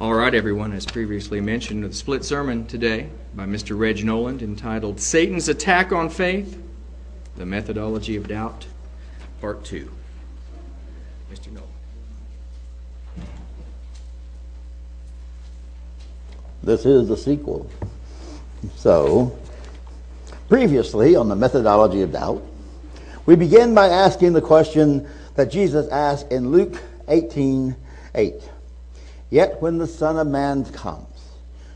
All 0.00 0.14
right, 0.14 0.32
everyone, 0.32 0.72
as 0.74 0.86
previously 0.86 1.40
mentioned, 1.40 1.82
the 1.82 1.92
split 1.92 2.24
sermon 2.24 2.68
today 2.68 3.08
by 3.34 3.46
Mr. 3.46 3.76
Reg 3.76 4.04
Noland 4.04 4.42
entitled 4.42 5.00
Satan's 5.00 5.48
Attack 5.48 5.90
on 5.90 6.08
Faith 6.08 6.56
The 7.34 7.44
Methodology 7.44 8.14
of 8.14 8.28
Doubt, 8.28 8.66
Part 9.40 9.64
2. 9.64 9.90
Mr. 11.32 11.48
Noland. 11.50 11.72
This 16.62 16.86
is 16.86 17.08
the 17.08 17.16
sequel. 17.16 17.68
So, 18.76 19.36
previously 20.48 21.16
on 21.16 21.28
the 21.28 21.34
methodology 21.34 22.02
of 22.02 22.12
doubt, 22.12 22.40
we 23.26 23.34
begin 23.34 23.74
by 23.74 23.88
asking 23.88 24.34
the 24.34 24.42
question 24.42 25.08
that 25.34 25.50
Jesus 25.50 25.88
asked 25.88 26.30
in 26.30 26.52
Luke 26.52 26.80
18 27.08 27.74
8. 28.14 28.34
Yet 29.30 29.60
when 29.60 29.78
the 29.78 29.86
Son 29.86 30.18
of 30.18 30.26
Man 30.26 30.64
comes, 30.64 31.06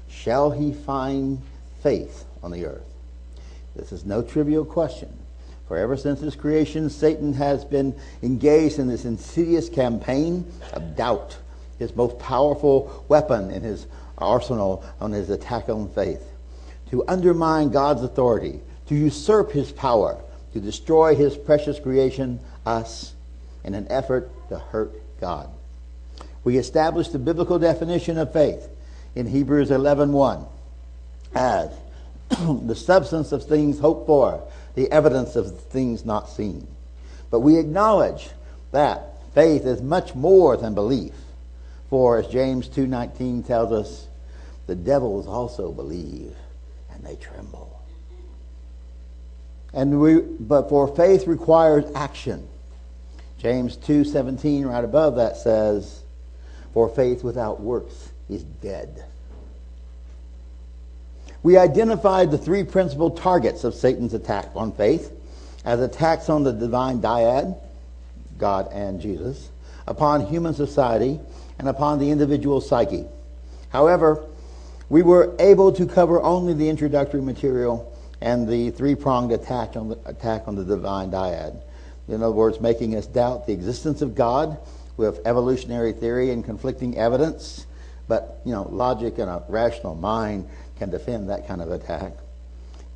shall 0.09 0.51
he 0.51 0.73
find 0.73 1.43
faith 1.83 2.25
on 2.43 2.51
the 2.51 2.67
earth? 2.67 2.87
This 3.77 3.93
is 3.93 4.05
no 4.05 4.23
trivial 4.23 4.65
question. 4.65 5.19
For 5.69 5.77
ever 5.77 5.97
since 5.97 6.21
his 6.21 6.37
creation, 6.37 6.91
Satan 6.91 7.33
has 7.35 7.65
been 7.65 7.95
engaged 8.23 8.79
in 8.79 8.89
this 8.89 9.05
insidious 9.05 9.69
campaign 9.69 10.51
of 10.73 10.97
doubt, 10.97 11.37
his 11.79 11.97
most 11.97 12.19
powerful 12.19 13.05
weapon 13.09 13.51
in 13.51 13.63
his 13.63 13.87
arsenal 14.19 14.85
on 15.01 15.13
his 15.13 15.31
attack 15.31 15.69
on 15.69 15.89
faith, 15.91 16.31
to 16.91 17.05
undermine 17.09 17.71
God's 17.71 18.03
authority, 18.03 18.61
to 18.87 18.95
usurp 18.95 19.51
his 19.53 19.73
power, 19.73 20.23
to 20.53 20.61
destroy 20.61 21.15
his 21.15 21.37
precious 21.37 21.81
creation, 21.81 22.39
us, 22.67 23.15
in 23.65 23.75
an 23.75 23.87
effort 23.91 24.31
to 24.49 24.59
hurt 24.59 24.93
God. 25.21 25.49
We 26.45 26.57
established 26.57 27.13
the 27.13 27.19
biblical 27.19 27.59
definition 27.59 28.19
of 28.19 28.33
faith 28.33 28.69
in 29.15 29.27
Hebrews 29.27 29.71
11:1 29.71 30.47
as 31.35 31.71
the 32.67 32.75
substance 32.75 33.33
of 33.33 33.45
things 33.45 33.79
hoped 33.79 34.07
for, 34.07 34.43
the 34.75 34.91
evidence 34.91 35.37
of 35.37 35.61
things 35.61 36.05
not 36.05 36.29
seen. 36.29 36.67
But 37.31 37.41
we 37.41 37.59
acknowledge 37.59 38.31
that 38.73 39.23
faith 39.35 39.65
is 39.65 39.81
much 39.81 40.15
more 40.15 40.57
than 40.57 40.75
belief. 40.75 41.15
For 41.91 42.19
as 42.19 42.27
James 42.29 42.69
2:19 42.69 43.47
tells 43.47 43.73
us, 43.73 44.07
the 44.67 44.75
devils 44.75 45.27
also 45.27 45.73
believe 45.73 46.35
and 46.93 47.05
they 47.05 47.17
tremble. 47.17 47.81
And 49.75 50.01
we 50.01 50.21
but 50.21 50.69
for 50.69 50.89
faith 50.89 51.27
requires 51.27 51.85
action. 51.95 52.49
James 53.39 53.77
2:17 53.77 54.67
right 54.67 54.85
above 54.85 55.17
that 55.17 55.37
says, 55.37 56.02
for 56.73 56.89
faith 56.89 57.23
without 57.23 57.61
works 57.61 58.11
is 58.29 58.43
dead. 58.45 59.05
We 61.43 61.57
identified 61.57 62.31
the 62.31 62.39
three 62.39 62.65
principal 62.65 63.11
targets 63.11 63.65
of 63.65 63.75
Satan's 63.75 64.15
attack 64.15 64.49
on 64.55 64.73
faith 64.73 65.13
as 65.65 65.81
attacks 65.81 66.29
on 66.29 66.45
the 66.45 66.53
divine 66.53 67.01
dyad, 67.01 67.59
God 68.39 68.69
and 68.73 69.01
Jesus, 69.01 69.51
upon 69.87 70.27
human 70.27 70.55
society, 70.55 71.21
and 71.59 71.69
upon 71.69 71.99
the 71.99 72.11
individual 72.11 72.61
psyche. 72.61 73.05
However, 73.71 74.25
we 74.89 75.03
were 75.03 75.35
able 75.39 75.73
to 75.73 75.87
cover 75.87 76.21
only 76.23 76.55
the 76.55 76.69
introductory 76.69 77.23
material 77.23 77.93
and 78.21 78.49
the 78.49 78.71
three-pronged 78.71 79.33
attack 79.33 79.75
on 79.77 79.89
the, 79.89 79.99
attack 80.05 80.47
on 80.47 80.55
the 80.55 80.65
divine 80.65 81.11
dyad. 81.11 81.61
In 82.09 82.23
other 82.23 82.31
words, 82.31 82.61
making 82.61 82.95
us 82.97 83.07
doubt 83.07 83.47
the 83.47 83.53
existence 83.53 84.03
of 84.03 84.15
God, 84.15 84.59
with 85.03 85.27
evolutionary 85.27 85.93
theory 85.93 86.31
and 86.31 86.45
conflicting 86.45 86.97
evidence, 86.97 87.67
but 88.09 88.41
you 88.45 88.53
know, 88.53 88.63
logic 88.71 89.19
and 89.19 89.29
a 89.29 89.43
rational 89.49 89.95
mind 89.95 90.49
can 90.79 90.91
defend 90.91 91.29
that 91.29 91.47
kind 91.47 91.61
of 91.61 91.71
attack. 91.71 92.13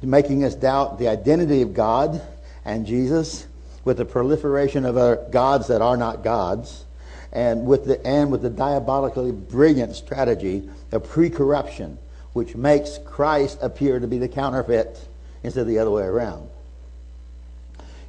Making 0.02 0.44
us 0.44 0.54
doubt 0.54 0.98
the 0.98 1.08
identity 1.08 1.62
of 1.62 1.74
God 1.74 2.22
and 2.64 2.86
Jesus 2.86 3.46
with 3.84 3.96
the 3.96 4.04
proliferation 4.04 4.84
of 4.84 5.30
gods 5.30 5.68
that 5.68 5.82
are 5.82 5.96
not 5.96 6.22
gods, 6.22 6.84
and 7.32 7.66
with 7.66 7.86
the 7.86 8.04
and 8.06 8.30
with 8.30 8.42
the 8.42 8.50
diabolically 8.50 9.32
brilliant 9.32 9.94
strategy 9.96 10.68
of 10.92 11.08
pre-corruption, 11.08 11.98
which 12.32 12.54
makes 12.54 12.98
Christ 13.04 13.58
appear 13.62 13.98
to 13.98 14.06
be 14.06 14.18
the 14.18 14.28
counterfeit 14.28 14.98
instead 15.42 15.62
of 15.62 15.66
the 15.66 15.78
other 15.78 15.90
way 15.90 16.04
around. 16.04 16.48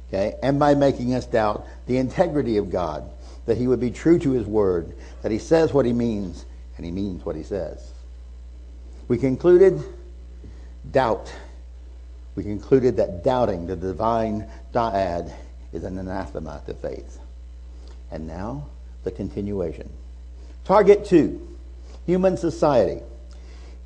Okay, 0.08 0.34
and 0.42 0.58
by 0.58 0.74
making 0.74 1.14
us 1.14 1.26
doubt 1.26 1.66
the 1.86 1.98
integrity 1.98 2.56
of 2.56 2.70
God 2.70 3.10
that 3.48 3.56
he 3.56 3.66
would 3.66 3.80
be 3.80 3.90
true 3.90 4.18
to 4.18 4.32
his 4.32 4.46
word, 4.46 4.94
that 5.22 5.32
he 5.32 5.38
says 5.38 5.72
what 5.72 5.86
he 5.86 5.92
means, 5.92 6.44
and 6.76 6.84
he 6.84 6.92
means 6.92 7.24
what 7.24 7.34
he 7.34 7.42
says. 7.42 7.92
We 9.08 9.16
concluded 9.16 9.82
doubt. 10.92 11.32
We 12.36 12.42
concluded 12.42 12.98
that 12.98 13.24
doubting 13.24 13.66
the 13.66 13.74
divine 13.74 14.46
dyad 14.74 15.32
is 15.72 15.82
an 15.84 15.98
anathema 15.98 16.62
to 16.66 16.74
faith. 16.74 17.18
And 18.10 18.26
now, 18.26 18.66
the 19.04 19.10
continuation. 19.10 19.88
Target 20.66 21.06
two 21.06 21.56
human 22.04 22.36
society. 22.36 23.00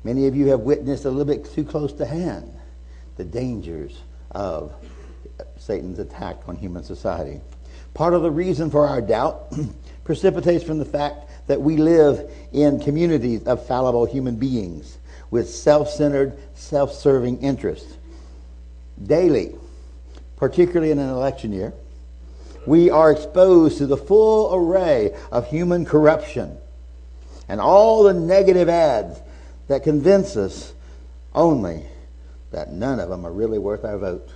Many 0.03 0.27
of 0.27 0.35
you 0.35 0.47
have 0.47 0.59
witnessed 0.59 1.05
a 1.05 1.09
little 1.09 1.33
bit 1.33 1.49
too 1.53 1.63
close 1.63 1.93
to 1.93 2.05
hand 2.05 2.51
the 3.15 3.23
dangers 3.23 3.97
of 4.31 4.73
Satan's 5.57 5.99
attack 5.99 6.49
on 6.49 6.57
human 6.57 6.83
society. 6.83 7.39
Part 7.93 8.13
of 8.13 8.23
the 8.23 8.31
reason 8.31 8.69
for 8.71 8.87
our 8.87 9.01
doubt 9.01 9.53
precipitates 10.03 10.63
from 10.63 10.79
the 10.79 10.85
fact 10.85 11.47
that 11.47 11.61
we 11.61 11.77
live 11.77 12.31
in 12.51 12.79
communities 12.79 13.43
of 13.43 13.65
fallible 13.67 14.05
human 14.05 14.37
beings 14.37 14.97
with 15.29 15.49
self 15.49 15.89
centered, 15.89 16.37
self 16.55 16.93
serving 16.93 17.41
interests. 17.41 17.97
Daily, 19.01 19.55
particularly 20.37 20.91
in 20.91 20.99
an 20.99 21.09
election 21.09 21.51
year, 21.51 21.73
we 22.65 22.89
are 22.89 23.11
exposed 23.11 23.77
to 23.79 23.85
the 23.85 23.97
full 23.97 24.55
array 24.55 25.15
of 25.31 25.47
human 25.47 25.85
corruption 25.85 26.57
and 27.49 27.59
all 27.59 28.03
the 28.03 28.13
negative 28.13 28.69
ads 28.69 29.19
that 29.67 29.83
convince 29.83 30.37
us 30.37 30.73
only 31.33 31.85
that 32.51 32.71
none 32.71 32.99
of 32.99 33.09
them 33.09 33.25
are 33.25 33.31
really 33.31 33.59
worth 33.59 33.83
our 33.83 33.97
vote. 33.97 34.29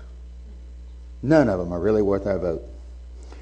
None 1.21 1.49
of 1.49 1.59
them 1.59 1.71
are 1.71 1.79
really 1.79 2.01
worth 2.01 2.27
our 2.27 2.39
vote. 2.39 2.63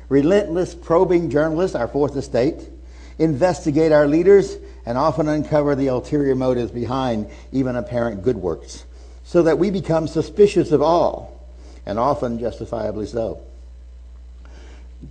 Relentless 0.10 0.76
probing 0.76 1.30
journalists, 1.30 1.76
our 1.76 1.88
fourth 1.88 2.16
estate, 2.16 2.70
investigate 3.18 3.92
our 3.92 4.08
leaders 4.08 4.58
and 4.86 4.98
often 4.98 5.28
uncover 5.28 5.76
the 5.76 5.88
ulterior 5.88 6.36
motives 6.36 6.72
behind 6.72 7.30
even 7.52 7.76
apparent 7.76 8.24
good 8.24 8.38
works, 8.38 8.86
so 9.24 9.44
that 9.44 9.58
we 9.58 9.72
become 9.72 10.08
suspicious 10.08 10.72
of 10.72 10.82
all, 10.82 11.48
and 11.86 11.98
often 11.98 12.38
justifiably 12.40 13.08
so. 13.08 13.42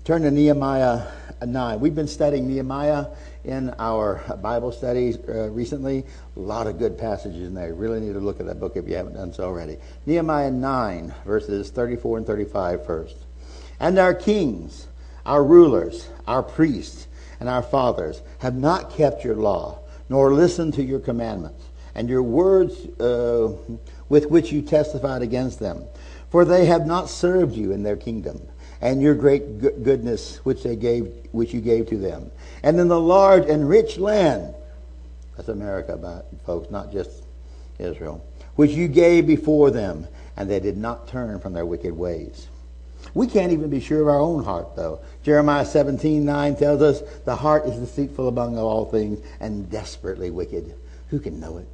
Turn 0.04 0.22
to 0.22 0.30
Nehemiah 0.30 1.06
9. 1.44 1.80
We've 1.80 1.94
been 1.94 2.08
studying 2.08 2.48
Nehemiah 2.48 3.06
in 3.44 3.74
our 3.78 4.22
Bible 4.42 4.72
studies 4.72 5.18
uh, 5.28 5.50
recently. 5.50 6.04
A 6.36 6.40
lot 6.40 6.66
of 6.66 6.78
good 6.78 6.98
passages 6.98 7.46
in 7.46 7.54
there. 7.54 7.68
You 7.68 7.74
really 7.74 8.00
need 8.00 8.14
to 8.14 8.20
look 8.20 8.40
at 8.40 8.46
that 8.46 8.58
book 8.58 8.76
if 8.76 8.88
you 8.88 8.96
haven't 8.96 9.14
done 9.14 9.32
so 9.32 9.44
already. 9.44 9.76
Nehemiah 10.06 10.50
9, 10.50 11.14
verses 11.24 11.70
34 11.70 12.18
and 12.18 12.26
35 12.26 12.86
first. 12.86 13.16
And 13.80 13.98
our 13.98 14.14
kings, 14.14 14.86
our 15.26 15.44
rulers, 15.44 16.08
our 16.26 16.42
priests, 16.42 17.06
and 17.40 17.48
our 17.48 17.62
fathers 17.62 18.22
have 18.38 18.54
not 18.54 18.90
kept 18.90 19.24
your 19.24 19.36
law, 19.36 19.80
nor 20.08 20.32
listened 20.32 20.74
to 20.74 20.82
your 20.82 21.00
commandments, 21.00 21.64
and 21.94 22.08
your 22.08 22.22
words 22.22 22.86
uh, 23.00 23.52
with 24.08 24.30
which 24.30 24.52
you 24.52 24.62
testified 24.62 25.22
against 25.22 25.58
them. 25.58 25.84
For 26.30 26.44
they 26.44 26.66
have 26.66 26.86
not 26.86 27.08
served 27.08 27.54
you 27.54 27.72
in 27.72 27.82
their 27.82 27.96
kingdom, 27.96 28.40
and 28.80 29.00
your 29.00 29.14
great 29.14 29.60
goodness 29.60 30.38
which 30.44 30.62
they 30.62 30.76
gave, 30.76 31.12
which 31.32 31.54
you 31.54 31.60
gave 31.60 31.88
to 31.88 31.96
them, 31.96 32.30
and 32.62 32.78
in 32.78 32.88
the 32.88 33.00
large 33.00 33.48
and 33.48 33.68
rich 33.68 33.98
land. 33.98 34.54
That's 35.36 35.48
America, 35.48 36.24
folks, 36.44 36.70
not 36.70 36.92
just 36.92 37.24
Israel, 37.78 38.24
which 38.56 38.70
you 38.70 38.88
gave 38.88 39.26
before 39.26 39.70
them, 39.70 40.06
and 40.36 40.50
they 40.50 40.60
did 40.60 40.76
not 40.76 41.08
turn 41.08 41.40
from 41.40 41.52
their 41.52 41.66
wicked 41.66 41.96
ways. 41.96 42.48
We 43.12 43.26
can't 43.26 43.52
even 43.52 43.68
be 43.68 43.80
sure 43.80 44.00
of 44.00 44.08
our 44.08 44.20
own 44.20 44.44
heart, 44.44 44.76
though. 44.76 45.00
Jeremiah 45.22 45.66
17 45.66 46.24
9 46.24 46.56
tells 46.56 46.80
us 46.80 47.02
the 47.24 47.36
heart 47.36 47.66
is 47.66 47.76
deceitful 47.76 48.28
among 48.28 48.56
all 48.56 48.86
things 48.86 49.20
and 49.40 49.70
desperately 49.70 50.30
wicked. 50.30 50.74
Who 51.08 51.20
can 51.20 51.38
know 51.38 51.58
it? 51.58 51.68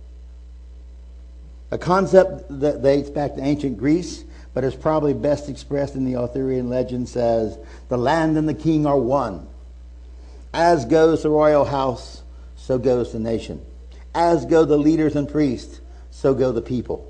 A 1.70 1.78
concept 1.78 2.44
that 2.60 2.82
dates 2.82 3.10
back 3.10 3.36
to 3.36 3.42
ancient 3.42 3.78
Greece, 3.78 4.24
but 4.54 4.64
is 4.64 4.74
probably 4.74 5.14
best 5.14 5.48
expressed 5.48 5.94
in 5.94 6.04
the 6.04 6.16
Arthurian 6.16 6.68
legend 6.68 7.08
says, 7.08 7.56
The 7.88 7.96
land 7.96 8.36
and 8.36 8.48
the 8.48 8.54
king 8.54 8.86
are 8.86 8.98
one. 8.98 9.46
As 10.52 10.84
goes 10.84 11.22
the 11.22 11.30
royal 11.30 11.64
house, 11.64 12.22
so 12.56 12.76
goes 12.76 13.12
the 13.12 13.20
nation. 13.20 13.64
As 14.14 14.44
go 14.44 14.64
the 14.64 14.76
leaders 14.76 15.14
and 15.14 15.28
priests, 15.28 15.80
so 16.10 16.34
go 16.34 16.50
the 16.50 16.60
people. 16.60 17.06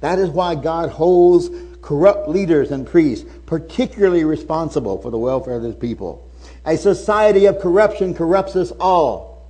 That 0.00 0.20
is 0.20 0.30
why 0.30 0.54
God 0.54 0.90
holds 0.90 1.50
corrupt 1.82 2.28
leaders 2.28 2.70
and 2.70 2.86
priests 2.86 3.28
particularly 3.48 4.24
responsible 4.24 5.00
for 5.00 5.10
the 5.10 5.16
welfare 5.16 5.56
of 5.56 5.62
his 5.62 5.74
people. 5.74 6.22
A 6.66 6.76
society 6.76 7.46
of 7.46 7.58
corruption 7.60 8.12
corrupts 8.12 8.54
us 8.54 8.72
all. 8.78 9.48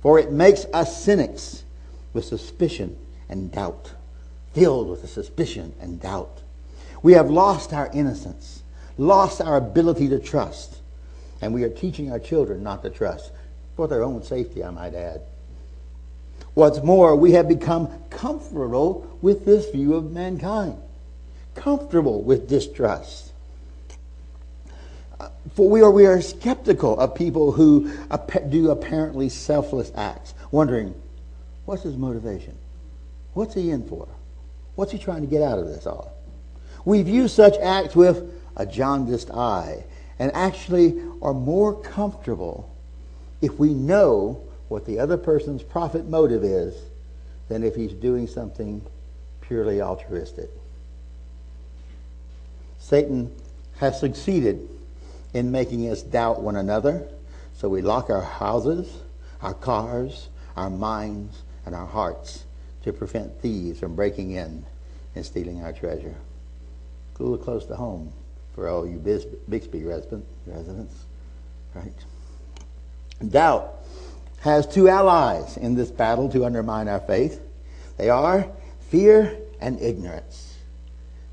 For 0.00 0.20
it 0.20 0.30
makes 0.30 0.64
us 0.72 1.02
cynics 1.02 1.64
with 2.12 2.24
suspicion 2.24 2.96
and 3.28 3.50
doubt, 3.50 3.90
filled 4.52 4.88
with 4.88 5.08
suspicion 5.10 5.74
and 5.80 6.00
doubt. 6.00 6.42
We 7.02 7.14
have 7.14 7.28
lost 7.30 7.72
our 7.72 7.90
innocence, 7.92 8.62
lost 8.96 9.40
our 9.40 9.56
ability 9.56 10.08
to 10.10 10.20
trust, 10.20 10.76
and 11.42 11.52
we 11.52 11.64
are 11.64 11.70
teaching 11.70 12.12
our 12.12 12.20
children 12.20 12.62
not 12.62 12.84
to 12.84 12.90
trust 12.90 13.32
for 13.74 13.88
their 13.88 14.04
own 14.04 14.22
safety, 14.22 14.62
I 14.62 14.70
might 14.70 14.94
add. 14.94 15.20
What's 16.54 16.80
more, 16.80 17.16
we 17.16 17.32
have 17.32 17.48
become 17.48 17.88
comfortable 18.10 19.18
with 19.20 19.44
this 19.44 19.68
view 19.70 19.94
of 19.94 20.12
mankind, 20.12 20.78
comfortable 21.54 22.22
with 22.22 22.48
distrust. 22.48 23.32
For 25.54 25.68
we 25.68 25.82
are, 25.82 25.90
we 25.90 26.06
are 26.06 26.20
skeptical 26.20 26.98
of 26.98 27.14
people 27.14 27.52
who 27.52 27.92
do 28.48 28.70
apparently 28.70 29.28
selfless 29.28 29.92
acts, 29.94 30.34
wondering, 30.50 30.94
what's 31.64 31.82
his 31.82 31.96
motivation? 31.96 32.56
What's 33.34 33.54
he 33.54 33.70
in 33.70 33.86
for? 33.86 34.08
What's 34.74 34.92
he 34.92 34.98
trying 34.98 35.20
to 35.20 35.26
get 35.26 35.42
out 35.42 35.58
of 35.58 35.66
this 35.66 35.86
all? 35.86 36.12
We 36.84 37.02
view 37.02 37.28
such 37.28 37.56
acts 37.58 37.94
with 37.94 38.32
a 38.56 38.66
jaundiced 38.66 39.30
eye 39.30 39.84
and 40.18 40.32
actually 40.32 41.00
are 41.22 41.34
more 41.34 41.80
comfortable 41.80 42.70
if 43.40 43.58
we 43.58 43.74
know 43.74 44.40
what 44.68 44.86
the 44.86 44.98
other 44.98 45.16
person's 45.16 45.62
profit 45.62 46.06
motive 46.08 46.44
is 46.44 46.74
than 47.48 47.62
if 47.62 47.74
he's 47.74 47.92
doing 47.92 48.26
something 48.26 48.84
purely 49.40 49.80
altruistic. 49.80 50.50
Satan 52.84 53.34
has 53.78 53.98
succeeded 53.98 54.68
in 55.32 55.50
making 55.50 55.90
us 55.90 56.02
doubt 56.02 56.42
one 56.42 56.56
another, 56.56 57.08
so 57.54 57.66
we 57.66 57.80
lock 57.80 58.10
our 58.10 58.20
houses, 58.20 58.98
our 59.40 59.54
cars, 59.54 60.28
our 60.54 60.68
minds, 60.68 61.40
and 61.64 61.74
our 61.74 61.86
hearts 61.86 62.44
to 62.82 62.92
prevent 62.92 63.40
thieves 63.40 63.80
from 63.80 63.96
breaking 63.96 64.32
in 64.32 64.66
and 65.14 65.24
stealing 65.24 65.64
our 65.64 65.72
treasure. 65.72 66.14
A 67.18 67.22
little 67.22 67.38
close 67.38 67.64
to 67.66 67.74
home 67.74 68.12
for 68.54 68.68
all 68.68 68.86
you 68.86 68.98
Bixby 69.48 69.82
residents, 69.82 70.94
right? 71.74 71.94
Doubt 73.26 73.82
has 74.40 74.66
two 74.66 74.90
allies 74.90 75.56
in 75.56 75.74
this 75.74 75.90
battle 75.90 76.28
to 76.28 76.44
undermine 76.44 76.88
our 76.88 77.00
faith. 77.00 77.40
They 77.96 78.10
are 78.10 78.46
fear 78.90 79.38
and 79.58 79.80
ignorance. 79.80 80.58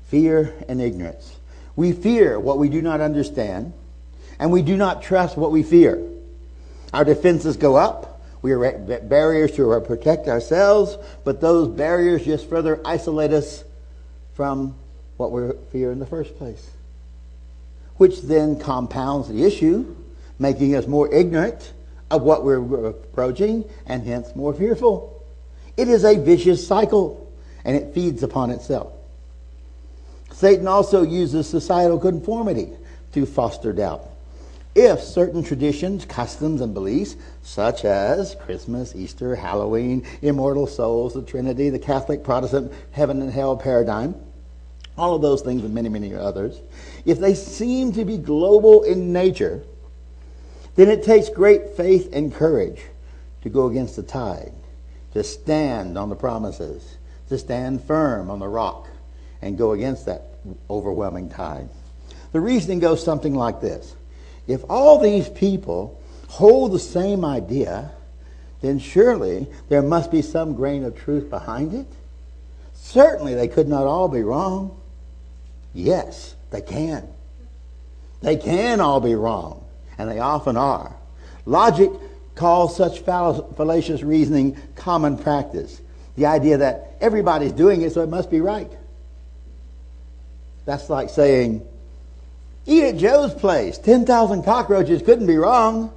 Fear 0.06 0.54
and 0.66 0.80
ignorance. 0.80 1.36
We 1.76 1.92
fear 1.92 2.38
what 2.38 2.58
we 2.58 2.68
do 2.68 2.82
not 2.82 3.00
understand, 3.00 3.72
and 4.38 4.52
we 4.52 4.62
do 4.62 4.76
not 4.76 5.02
trust 5.02 5.36
what 5.36 5.52
we 5.52 5.62
fear. 5.62 6.02
Our 6.92 7.04
defenses 7.04 7.56
go 7.56 7.76
up. 7.76 8.20
We 8.42 8.52
erect 8.52 9.08
barriers 9.08 9.52
to 9.52 9.80
protect 9.80 10.26
ourselves, 10.26 10.96
but 11.24 11.40
those 11.40 11.68
barriers 11.68 12.24
just 12.24 12.48
further 12.48 12.80
isolate 12.84 13.32
us 13.32 13.62
from 14.34 14.74
what 15.16 15.30
we 15.30 15.50
fear 15.70 15.92
in 15.92 16.00
the 16.00 16.06
first 16.06 16.36
place, 16.36 16.68
which 17.96 18.22
then 18.22 18.58
compounds 18.58 19.28
the 19.28 19.44
issue, 19.44 19.94
making 20.40 20.74
us 20.74 20.88
more 20.88 21.12
ignorant 21.14 21.72
of 22.10 22.22
what 22.22 22.44
we're 22.44 22.88
approaching 22.88 23.64
and 23.86 24.02
hence 24.04 24.34
more 24.34 24.52
fearful. 24.52 25.24
It 25.76 25.88
is 25.88 26.04
a 26.04 26.18
vicious 26.18 26.66
cycle 26.66 27.32
and 27.64 27.76
it 27.76 27.94
feeds 27.94 28.22
upon 28.24 28.50
itself. 28.50 28.92
Satan 30.42 30.66
also 30.66 31.02
uses 31.02 31.48
societal 31.48 32.00
conformity 32.00 32.70
to 33.12 33.26
foster 33.26 33.72
doubt. 33.72 34.10
If 34.74 34.98
certain 34.98 35.44
traditions, 35.44 36.04
customs, 36.04 36.60
and 36.60 36.74
beliefs, 36.74 37.14
such 37.44 37.84
as 37.84 38.34
Christmas, 38.40 38.96
Easter, 38.96 39.36
Halloween, 39.36 40.04
immortal 40.20 40.66
souls, 40.66 41.14
the 41.14 41.22
Trinity, 41.22 41.70
the 41.70 41.78
Catholic, 41.78 42.24
Protestant, 42.24 42.72
heaven 42.90 43.22
and 43.22 43.30
hell 43.30 43.56
paradigm, 43.56 44.16
all 44.98 45.14
of 45.14 45.22
those 45.22 45.42
things 45.42 45.62
and 45.62 45.72
many, 45.72 45.88
many 45.88 46.12
others, 46.12 46.60
if 47.04 47.20
they 47.20 47.34
seem 47.34 47.92
to 47.92 48.04
be 48.04 48.18
global 48.18 48.82
in 48.82 49.12
nature, 49.12 49.62
then 50.74 50.88
it 50.88 51.04
takes 51.04 51.28
great 51.28 51.76
faith 51.76 52.12
and 52.12 52.34
courage 52.34 52.82
to 53.42 53.48
go 53.48 53.68
against 53.68 53.94
the 53.94 54.02
tide, 54.02 54.52
to 55.12 55.22
stand 55.22 55.96
on 55.96 56.08
the 56.08 56.16
promises, 56.16 56.96
to 57.28 57.38
stand 57.38 57.80
firm 57.84 58.28
on 58.28 58.40
the 58.40 58.48
rock, 58.48 58.88
and 59.40 59.56
go 59.56 59.70
against 59.70 60.06
that 60.06 60.31
overwhelming 60.68 61.28
tide. 61.30 61.68
The 62.32 62.40
reasoning 62.40 62.78
goes 62.78 63.04
something 63.04 63.34
like 63.34 63.60
this 63.60 63.94
If 64.46 64.62
all 64.68 64.98
these 64.98 65.28
people 65.28 66.00
hold 66.28 66.72
the 66.72 66.78
same 66.78 67.24
idea, 67.24 67.90
then 68.60 68.78
surely 68.78 69.48
there 69.68 69.82
must 69.82 70.10
be 70.10 70.22
some 70.22 70.54
grain 70.54 70.84
of 70.84 70.96
truth 70.96 71.28
behind 71.28 71.74
it. 71.74 71.86
Certainly 72.74 73.34
they 73.34 73.48
could 73.48 73.68
not 73.68 73.86
all 73.86 74.08
be 74.08 74.22
wrong. 74.22 74.80
Yes, 75.74 76.34
they 76.50 76.60
can. 76.60 77.08
They 78.20 78.36
can 78.36 78.80
all 78.80 79.00
be 79.00 79.14
wrong 79.14 79.64
and 79.98 80.10
they 80.10 80.18
often 80.18 80.56
are. 80.56 80.94
Logic 81.44 81.90
calls 82.34 82.76
such 82.76 83.00
fallacious 83.00 84.02
reasoning 84.02 84.56
common 84.74 85.18
practice. 85.18 85.80
The 86.16 86.26
idea 86.26 86.58
that 86.58 86.96
everybody's 87.00 87.52
doing 87.52 87.82
it, 87.82 87.92
so 87.92 88.02
it 88.02 88.08
must 88.08 88.30
be 88.30 88.40
right. 88.40 88.70
That's 90.64 90.88
like 90.88 91.10
saying, 91.10 91.66
eat 92.66 92.84
at 92.84 92.96
Joe's 92.96 93.34
place. 93.34 93.78
10,000 93.78 94.42
cockroaches 94.44 95.02
couldn't 95.02 95.26
be 95.26 95.36
wrong. 95.36 95.92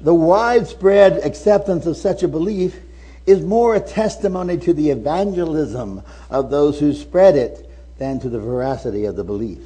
The 0.00 0.14
widespread 0.14 1.24
acceptance 1.24 1.86
of 1.86 1.96
such 1.96 2.22
a 2.22 2.28
belief 2.28 2.80
is 3.26 3.42
more 3.42 3.74
a 3.74 3.80
testimony 3.80 4.56
to 4.58 4.72
the 4.72 4.90
evangelism 4.90 6.02
of 6.30 6.50
those 6.50 6.78
who 6.78 6.94
spread 6.94 7.34
it 7.34 7.68
than 7.98 8.20
to 8.20 8.28
the 8.28 8.38
veracity 8.38 9.04
of 9.06 9.16
the 9.16 9.24
belief. 9.24 9.58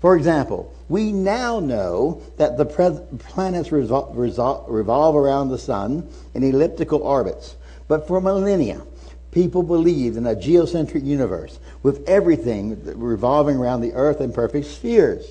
For 0.00 0.14
example, 0.16 0.72
we 0.88 1.10
now 1.10 1.58
know 1.58 2.22
that 2.36 2.56
the 2.56 2.64
planets 2.64 3.72
revolve 3.72 5.16
around 5.16 5.48
the 5.48 5.58
sun 5.58 6.08
in 6.34 6.44
elliptical 6.44 7.02
orbits. 7.02 7.56
But 7.88 8.06
for 8.06 8.20
millennia, 8.20 8.82
people 9.36 9.62
believed 9.62 10.16
in 10.16 10.26
a 10.26 10.34
geocentric 10.34 11.04
universe 11.04 11.60
with 11.82 12.08
everything 12.08 12.80
revolving 12.98 13.58
around 13.58 13.82
the 13.82 13.92
earth 13.92 14.22
in 14.22 14.32
perfect 14.32 14.64
spheres. 14.64 15.30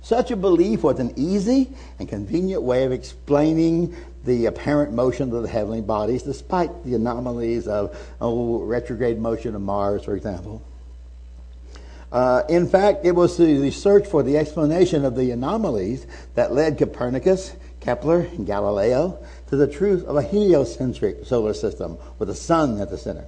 Such 0.00 0.30
a 0.30 0.36
belief 0.36 0.84
was 0.84 1.00
an 1.00 1.12
easy 1.16 1.70
and 1.98 2.08
convenient 2.08 2.62
way 2.62 2.84
of 2.84 2.92
explaining 2.92 3.96
the 4.24 4.46
apparent 4.46 4.92
motion 4.92 5.34
of 5.34 5.42
the 5.42 5.48
heavenly 5.48 5.80
bodies, 5.80 6.22
despite 6.22 6.84
the 6.84 6.94
anomalies 6.94 7.66
of 7.66 7.98
oh, 8.20 8.60
retrograde 8.62 9.18
motion 9.18 9.56
of 9.56 9.60
Mars, 9.60 10.04
for 10.04 10.14
example. 10.14 10.62
Uh, 12.12 12.44
in 12.48 12.68
fact, 12.68 13.04
it 13.04 13.16
was 13.16 13.36
the 13.36 13.72
search 13.72 14.06
for 14.06 14.22
the 14.22 14.38
explanation 14.38 15.04
of 15.04 15.16
the 15.16 15.32
anomalies 15.32 16.06
that 16.36 16.52
led 16.52 16.78
Copernicus, 16.78 17.56
Kepler, 17.80 18.20
and 18.20 18.46
Galileo 18.46 19.18
to 19.54 19.66
the 19.66 19.72
truth 19.72 20.04
of 20.04 20.16
a 20.16 20.22
heliocentric 20.22 21.24
solar 21.24 21.54
system 21.54 21.96
with 22.18 22.28
the 22.28 22.34
sun 22.34 22.80
at 22.80 22.90
the 22.90 22.98
center. 22.98 23.24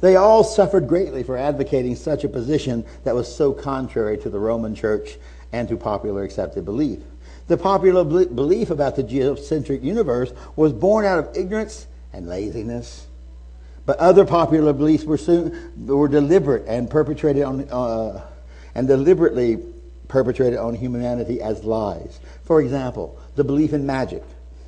They 0.00 0.16
all 0.16 0.42
suffered 0.42 0.88
greatly 0.88 1.22
for 1.22 1.36
advocating 1.36 1.94
such 1.94 2.24
a 2.24 2.28
position 2.28 2.84
that 3.04 3.14
was 3.14 3.32
so 3.32 3.52
contrary 3.52 4.18
to 4.18 4.30
the 4.30 4.38
Roman 4.38 4.74
Church 4.74 5.18
and 5.52 5.68
to 5.68 5.76
popular 5.76 6.24
accepted 6.24 6.64
belief. 6.64 7.00
The 7.48 7.58
popular 7.58 8.02
belief 8.02 8.70
about 8.70 8.96
the 8.96 9.02
geocentric 9.02 9.82
universe 9.82 10.32
was 10.56 10.72
born 10.72 11.04
out 11.04 11.18
of 11.18 11.36
ignorance 11.36 11.86
and 12.12 12.26
laziness 12.26 13.06
but 13.84 13.98
other 13.98 14.24
popular 14.24 14.72
beliefs 14.72 15.04
were, 15.04 15.18
soon, 15.18 15.86
were 15.86 16.08
deliberate 16.08 16.64
and 16.68 16.88
perpetrated 16.88 17.42
on, 17.42 17.68
uh, 17.68 18.22
and 18.74 18.86
deliberately 18.86 19.58
perpetrated 20.08 20.58
on 20.58 20.74
humanity 20.74 21.40
as 21.42 21.64
lies. 21.64 22.20
For 22.44 22.60
example, 22.60 23.18
the 23.34 23.42
belief 23.42 23.72
in 23.72 23.84
magic, 23.84 24.22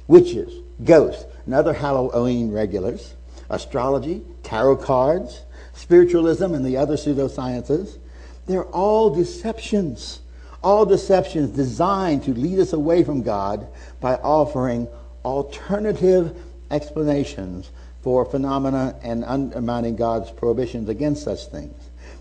witches, 0.08 0.63
ghosts, 0.82 1.24
and 1.44 1.54
other 1.54 1.72
Halloween 1.72 2.50
regulars, 2.50 3.14
astrology, 3.50 4.22
tarot 4.42 4.76
cards, 4.76 5.42
spiritualism, 5.74 6.54
and 6.54 6.64
the 6.64 6.76
other 6.76 6.96
pseudosciences. 6.96 7.98
They're 8.46 8.64
all 8.64 9.10
deceptions. 9.10 10.20
All 10.62 10.86
deceptions 10.86 11.50
designed 11.50 12.24
to 12.24 12.32
lead 12.32 12.58
us 12.58 12.72
away 12.72 13.04
from 13.04 13.22
God 13.22 13.66
by 14.00 14.14
offering 14.16 14.88
alternative 15.24 16.36
explanations 16.70 17.70
for 18.02 18.24
phenomena 18.24 18.94
and 19.02 19.24
undermining 19.24 19.96
God's 19.96 20.30
prohibitions 20.30 20.88
against 20.88 21.22
such 21.24 21.46
things. 21.46 21.74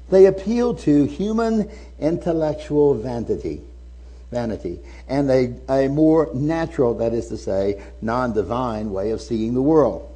They 0.09 0.25
appeal 0.25 0.75
to 0.75 1.05
human 1.05 1.69
intellectual 1.99 2.93
vanity, 2.93 3.61
vanity, 4.33 4.79
and 5.07 5.29
a, 5.29 5.53
a 5.69 5.87
more 5.87 6.29
natural, 6.33 6.95
that 6.95 7.13
is 7.13 7.27
to 7.29 7.37
say, 7.37 7.81
non-divine 8.01 8.91
way 8.91 9.11
of 9.11 9.21
seeing 9.21 9.53
the 9.53 9.61
world. 9.61 10.09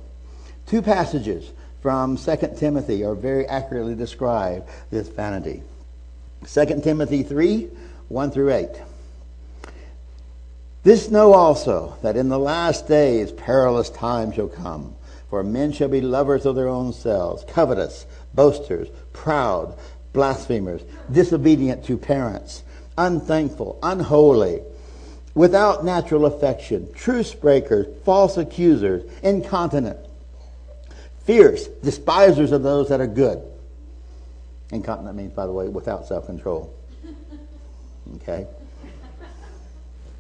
Two 0.66 0.82
passages 0.82 1.52
from 1.82 2.18
2 2.18 2.36
Timothy 2.58 3.06
are 3.06 3.16
very 3.16 3.46
accurately 3.46 3.96
describe 3.96 4.68
this 4.92 5.08
vanity. 5.08 5.64
2 6.46 6.82
Timothy 6.84 7.24
3, 7.24 7.70
1 8.10 8.32
through 8.32 8.54
8. 8.54 8.68
This 10.84 11.10
know 11.10 11.34
also 11.34 11.98
that 12.02 12.16
in 12.16 12.30
the 12.30 12.40
last 12.40 12.88
days 12.88 13.32
perilous 13.32 13.90
times 13.90 14.36
shall 14.36 14.48
come. 14.48 14.96
For 15.30 15.44
men 15.44 15.74
shall 15.74 15.90
be 15.90 16.00
lovers 16.00 16.46
of 16.46 16.56
their 16.56 16.70
own 16.70 16.94
selves, 16.94 17.44
covetous, 17.46 18.06
boasters, 18.34 18.88
proud, 19.12 19.78
blasphemers, 20.14 20.82
disobedient 21.12 21.84
to 21.86 21.98
parents, 21.98 22.64
unthankful, 22.98 23.80
unholy, 23.84 24.62
without 25.34 25.86
natural 25.86 26.26
affection, 26.26 26.92
truce 26.94 27.34
breakers, 27.34 27.88
false 28.04 28.38
accusers, 28.38 29.10
incontinent, 29.22 30.00
fierce, 31.26 31.68
despisers 31.68 32.52
of 32.52 32.64
those 32.64 32.90
that 32.90 33.00
are 33.00 33.08
good. 33.08 33.42
Incontinent 34.72 35.16
means, 35.16 35.34
by 35.34 35.46
the 35.46 35.52
way, 35.54 35.68
without 35.68 36.08
self 36.08 36.26
control. 36.26 36.74
Okay? 38.16 38.48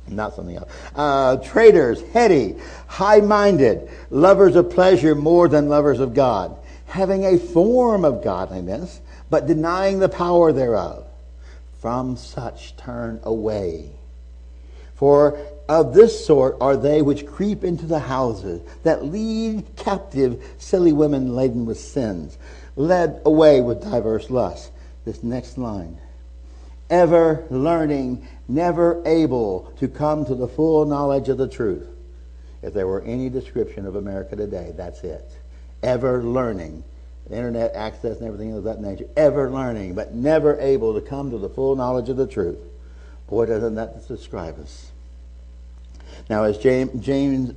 not 0.09 0.35
something 0.35 0.55
else. 0.55 0.69
Uh, 0.95 1.37
traitors, 1.37 2.01
heady, 2.13 2.55
high 2.87 3.19
minded, 3.19 3.89
lovers 4.09 4.55
of 4.55 4.69
pleasure 4.69 5.15
more 5.15 5.47
than 5.47 5.69
lovers 5.69 5.99
of 5.99 6.13
God, 6.13 6.57
having 6.85 7.25
a 7.25 7.37
form 7.37 8.05
of 8.05 8.23
godliness, 8.23 9.01
but 9.29 9.47
denying 9.47 9.99
the 9.99 10.09
power 10.09 10.51
thereof. 10.51 11.06
From 11.79 12.17
such 12.17 12.75
turn 12.77 13.19
away. 13.23 13.91
For 14.95 15.37
of 15.69 15.93
this 15.93 16.25
sort 16.25 16.57
are 16.59 16.75
they 16.75 17.01
which 17.01 17.27
creep 17.27 17.63
into 17.63 17.85
the 17.85 17.99
houses, 17.99 18.61
that 18.83 19.05
lead 19.05 19.75
captive 19.75 20.43
silly 20.57 20.91
women 20.91 21.35
laden 21.35 21.65
with 21.65 21.79
sins, 21.79 22.37
led 22.75 23.21
away 23.25 23.61
with 23.61 23.83
diverse 23.83 24.29
lusts. 24.29 24.71
This 25.05 25.23
next 25.23 25.57
line 25.57 25.97
ever 26.89 27.45
learning, 27.49 28.27
never 28.47 29.01
able 29.05 29.71
to 29.79 29.87
come 29.87 30.25
to 30.25 30.35
the 30.35 30.47
full 30.47 30.85
knowledge 30.85 31.29
of 31.29 31.37
the 31.37 31.47
truth. 31.47 31.87
If 32.61 32.73
there 32.73 32.87
were 32.87 33.01
any 33.01 33.29
description 33.29 33.85
of 33.85 33.95
America 33.95 34.35
today, 34.35 34.73
that's 34.75 35.03
it. 35.03 35.29
Ever 35.83 36.23
learning, 36.23 36.83
internet 37.31 37.75
access 37.75 38.17
and 38.17 38.27
everything 38.27 38.53
of 38.53 38.63
that 38.63 38.81
nature, 38.81 39.05
ever 39.15 39.49
learning, 39.49 39.95
but 39.95 40.13
never 40.13 40.59
able 40.59 40.93
to 40.93 41.01
come 41.01 41.31
to 41.31 41.37
the 41.37 41.49
full 41.49 41.75
knowledge 41.75 42.09
of 42.09 42.17
the 42.17 42.27
truth. 42.27 42.59
Boy, 43.27 43.45
doesn't 43.45 43.75
that 43.75 44.07
describe 44.07 44.59
us. 44.59 44.91
Now, 46.29 46.43
as 46.43 46.57
Jannes, 46.57 47.53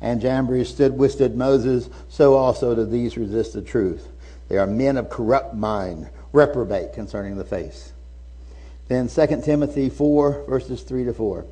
and 0.00 0.20
Jambres 0.20 0.68
stood 0.68 0.96
withstood 0.96 1.36
Moses, 1.36 1.88
so 2.08 2.34
also 2.34 2.74
do 2.74 2.84
these 2.84 3.16
resist 3.16 3.54
the 3.54 3.62
truth. 3.62 4.08
They 4.48 4.56
are 4.56 4.66
men 4.66 4.96
of 4.96 5.10
corrupt 5.10 5.54
mind, 5.54 6.08
reprobate 6.32 6.92
concerning 6.92 7.36
the 7.36 7.44
faith. 7.44 7.92
Then 8.88 9.08
2 9.08 9.42
Timothy 9.42 9.90
4, 9.90 10.44
verses 10.48 10.82
3 10.82 11.04
to 11.04 11.12
4. 11.12 11.44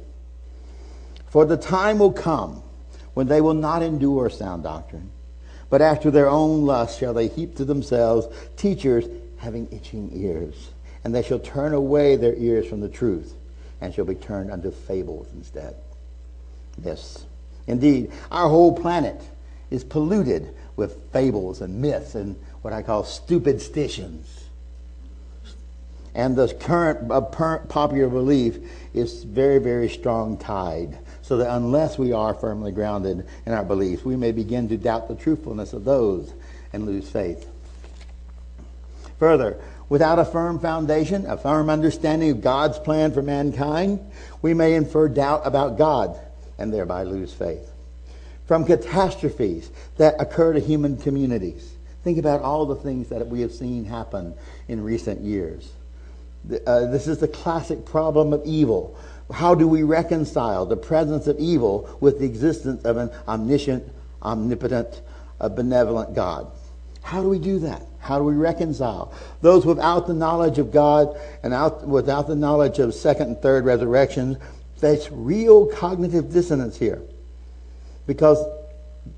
For 1.28 1.44
the 1.44 1.56
time 1.56 1.98
will 1.98 2.12
come 2.12 2.62
when 3.14 3.26
they 3.26 3.40
will 3.40 3.54
not 3.54 3.82
endure 3.82 4.30
sound 4.30 4.62
doctrine, 4.62 5.10
but 5.70 5.82
after 5.82 6.10
their 6.10 6.28
own 6.28 6.64
lust 6.64 6.98
shall 6.98 7.14
they 7.14 7.28
heap 7.28 7.56
to 7.56 7.64
themselves 7.64 8.26
teachers 8.56 9.04
having 9.38 9.68
itching 9.70 10.10
ears. 10.12 10.70
And 11.04 11.14
they 11.14 11.22
shall 11.22 11.38
turn 11.38 11.72
away 11.72 12.16
their 12.16 12.34
ears 12.34 12.66
from 12.66 12.80
the 12.80 12.88
truth, 12.88 13.34
and 13.80 13.94
shall 13.94 14.04
be 14.04 14.16
turned 14.16 14.50
unto 14.50 14.72
fables 14.72 15.28
instead. 15.34 15.76
Yes, 16.82 17.24
indeed, 17.66 18.10
our 18.30 18.48
whole 18.48 18.72
planet 18.76 19.20
is 19.70 19.84
polluted 19.84 20.54
with 20.74 21.12
fables 21.12 21.60
and 21.60 21.80
myths 21.80 22.14
and 22.14 22.36
what 22.62 22.72
I 22.72 22.82
call 22.82 23.04
stupid 23.04 23.60
stitions 23.60 24.46
and 26.16 26.34
the 26.34 26.48
current 26.48 27.10
uh, 27.12 27.20
popular 27.20 28.08
belief 28.08 28.58
is 28.94 29.22
very, 29.22 29.58
very 29.58 29.90
strong 29.90 30.38
tide. 30.38 30.98
So 31.26 31.38
that 31.38 31.52
unless 31.56 31.98
we 31.98 32.12
are 32.12 32.34
firmly 32.34 32.70
grounded 32.70 33.26
in 33.46 33.52
our 33.52 33.64
beliefs, 33.64 34.04
we 34.04 34.14
may 34.14 34.30
begin 34.30 34.68
to 34.68 34.76
doubt 34.76 35.08
the 35.08 35.16
truthfulness 35.16 35.72
of 35.72 35.84
those 35.84 36.32
and 36.72 36.86
lose 36.86 37.10
faith. 37.10 37.50
Further, 39.18 39.60
without 39.88 40.20
a 40.20 40.24
firm 40.24 40.60
foundation, 40.60 41.26
a 41.26 41.36
firm 41.36 41.68
understanding 41.68 42.30
of 42.30 42.42
God's 42.42 42.78
plan 42.78 43.12
for 43.12 43.22
mankind, 43.22 43.98
we 44.40 44.54
may 44.54 44.74
infer 44.74 45.08
doubt 45.08 45.42
about 45.44 45.78
God 45.78 46.16
and 46.58 46.72
thereby 46.72 47.02
lose 47.02 47.32
faith. 47.32 47.72
From 48.46 48.64
catastrophes 48.64 49.68
that 49.96 50.14
occur 50.20 50.52
to 50.52 50.60
human 50.60 50.96
communities, 50.96 51.74
think 52.04 52.18
about 52.18 52.42
all 52.42 52.66
the 52.66 52.76
things 52.76 53.08
that 53.08 53.26
we 53.26 53.40
have 53.40 53.50
seen 53.50 53.84
happen 53.84 54.32
in 54.68 54.80
recent 54.80 55.22
years. 55.22 55.72
Uh, 56.64 56.86
this 56.86 57.08
is 57.08 57.18
the 57.18 57.26
classic 57.26 57.84
problem 57.84 58.32
of 58.32 58.42
evil. 58.44 58.96
How 59.32 59.54
do 59.54 59.66
we 59.66 59.82
reconcile 59.82 60.66
the 60.66 60.76
presence 60.76 61.26
of 61.26 61.38
evil 61.38 61.96
with 62.00 62.20
the 62.20 62.26
existence 62.26 62.84
of 62.84 62.96
an 62.96 63.10
omniscient, 63.26 63.90
omnipotent, 64.22 65.02
uh, 65.40 65.48
benevolent 65.48 66.14
God? 66.14 66.46
How 67.02 67.22
do 67.22 67.28
we 67.28 67.38
do 67.38 67.58
that? 67.60 67.82
How 67.98 68.18
do 68.18 68.24
we 68.24 68.34
reconcile? 68.34 69.12
Those 69.40 69.66
without 69.66 70.06
the 70.06 70.14
knowledge 70.14 70.58
of 70.58 70.70
God 70.70 71.18
and 71.42 71.52
out, 71.52 71.86
without 71.86 72.28
the 72.28 72.36
knowledge 72.36 72.78
of 72.78 72.94
second 72.94 73.26
and 73.28 73.38
third 73.38 73.64
resurrections 73.64 74.38
face 74.78 75.08
real 75.10 75.66
cognitive 75.66 76.32
dissonance 76.32 76.76
here. 76.76 77.02
Because 78.06 78.44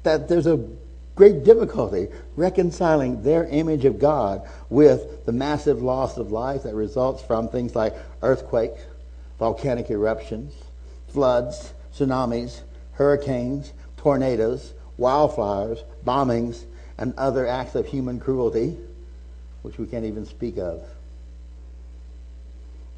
that 0.04 0.28
there's 0.28 0.46
a 0.46 0.66
great 1.14 1.44
difficulty 1.44 2.08
reconciling 2.36 3.22
their 3.22 3.44
image 3.46 3.84
of 3.84 3.98
God 3.98 4.48
with 4.70 5.26
the 5.26 5.32
massive 5.32 5.82
loss 5.82 6.16
of 6.16 6.30
life 6.30 6.62
that 6.62 6.74
results 6.74 7.22
from 7.22 7.48
things 7.48 7.74
like 7.74 7.94
earthquakes, 8.22 8.80
volcanic 9.38 9.90
eruptions, 9.90 10.54
floods, 11.08 11.72
tsunamis, 11.94 12.60
hurricanes, 12.92 13.72
tornadoes, 13.96 14.72
wildfires, 14.98 15.82
bombings, 16.04 16.64
and 16.98 17.14
other 17.16 17.46
acts 17.46 17.74
of 17.74 17.86
human 17.86 18.18
cruelty, 18.18 18.76
which 19.62 19.78
we 19.78 19.86
can't 19.86 20.04
even 20.04 20.26
speak 20.26 20.58
of. 20.58 20.82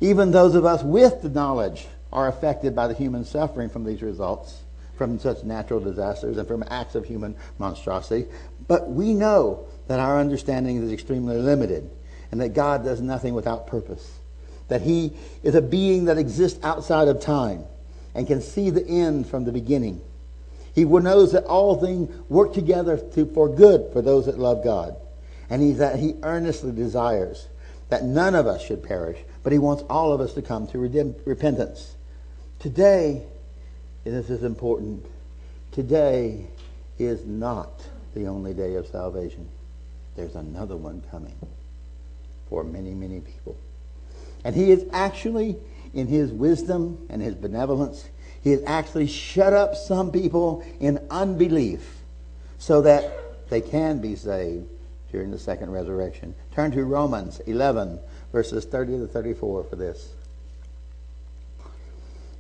Even 0.01 0.31
those 0.31 0.55
of 0.55 0.65
us 0.65 0.83
with 0.83 1.21
the 1.23 1.29
knowledge 1.29 1.87
are 2.13 2.29
affected 2.29 2.75
by 2.75 2.89
the 2.89 2.95
human 2.95 3.25
suffering 3.25 3.69
from 3.69 3.85
these 3.85 4.03
results 4.03 4.63
from 5.01 5.19
such 5.19 5.43
natural 5.45 5.81
disasters 5.81 6.37
and 6.37 6.47
from 6.47 6.63
acts 6.69 6.95
of 6.95 7.07
human 7.07 7.35
monstrosity. 7.59 8.27
But 8.69 8.91
we 8.91 9.15
know 9.15 9.67
that 9.89 9.99
our 9.99 10.21
understanding 10.21 10.83
is 10.83 10.93
extremely 10.93 11.39
limited 11.39 11.91
and 12.31 12.39
that 12.43 12.51
God 12.51 12.85
does 12.85 13.01
nothing 13.01 13.33
without 13.33 13.67
purpose. 13.67 14.20
That 14.71 14.83
He 14.83 15.13
is 15.43 15.55
a 15.55 15.63
being 15.63 16.07
that 16.07 16.19
exists 16.19 16.59
outside 16.65 17.09
of 17.09 17.21
time 17.21 17.65
and 18.15 18.27
can 18.27 18.41
see 18.41 18.71
the 18.71 18.87
end 18.87 19.27
from 19.27 19.45
the 19.45 19.53
beginning. 19.53 20.01
He 20.75 20.85
knows 20.85 21.33
that 21.33 21.45
all 21.45 21.77
things 21.77 22.11
work 22.29 22.55
together 22.55 22.97
to, 22.97 23.27
for 23.27 23.49
good 23.49 23.93
for 23.93 24.03
those 24.03 24.27
that 24.27 24.39
love 24.39 24.65
God. 24.65 24.97
And 25.49 25.63
he, 25.63 25.73
that 25.73 25.99
He 25.99 26.15
earnestly 26.23 26.73
desires 26.73 27.49
that 27.89 28.05
none 28.05 28.35
of 28.35 28.47
us 28.47 28.63
should 28.63 28.83
perish, 28.83 29.19
but 29.43 29.53
He 29.53 29.59
wants 29.59 29.83
all 29.91 30.13
of 30.13 30.21
us 30.21 30.33
to 30.35 30.43
come 30.43 30.67
to 30.69 30.79
repentance. 30.79 31.97
Today, 32.61 33.23
and 34.05 34.15
this 34.15 34.31
is 34.31 34.45
important. 34.45 35.05
Today 35.73 36.47
is 36.99 37.25
not 37.27 37.71
the 38.15 38.27
only 38.27 38.55
day 38.55 38.77
of 38.77 38.87
salvation. 38.87 39.49
There's 40.17 40.35
another 40.35 40.77
one 40.77 41.03
coming 41.11 41.35
for 42.49 42.65
many, 42.65 42.95
many 42.95 43.21
people. 43.21 43.57
And 44.45 44.55
he 44.55 44.71
is 44.71 44.85
actually, 44.93 45.57
in 45.93 46.07
his 46.07 46.31
wisdom 46.31 47.07
and 47.09 47.21
his 47.21 47.35
benevolence, 47.35 48.09
he 48.43 48.51
has 48.53 48.63
actually 48.67 49.07
shut 49.07 49.53
up 49.53 49.75
some 49.75 50.11
people 50.11 50.65
in 50.81 50.99
unbelief 51.11 51.99
so 52.59 52.83
that 52.83 53.49
they 53.51 53.61
can 53.61 54.01
be 54.01 54.17
saved 54.17 54.67
during 55.13 55.31
the 55.31 55.39
second 55.39 55.71
resurrection. 55.71 56.35
Turn 56.55 56.71
to 56.73 56.85
Romans 56.85 57.41
11, 57.41 57.99
verses 58.33 58.65
30 58.65 58.99
to 58.99 59.07
34 59.07 59.65
for 59.65 59.77
this. 59.77 60.13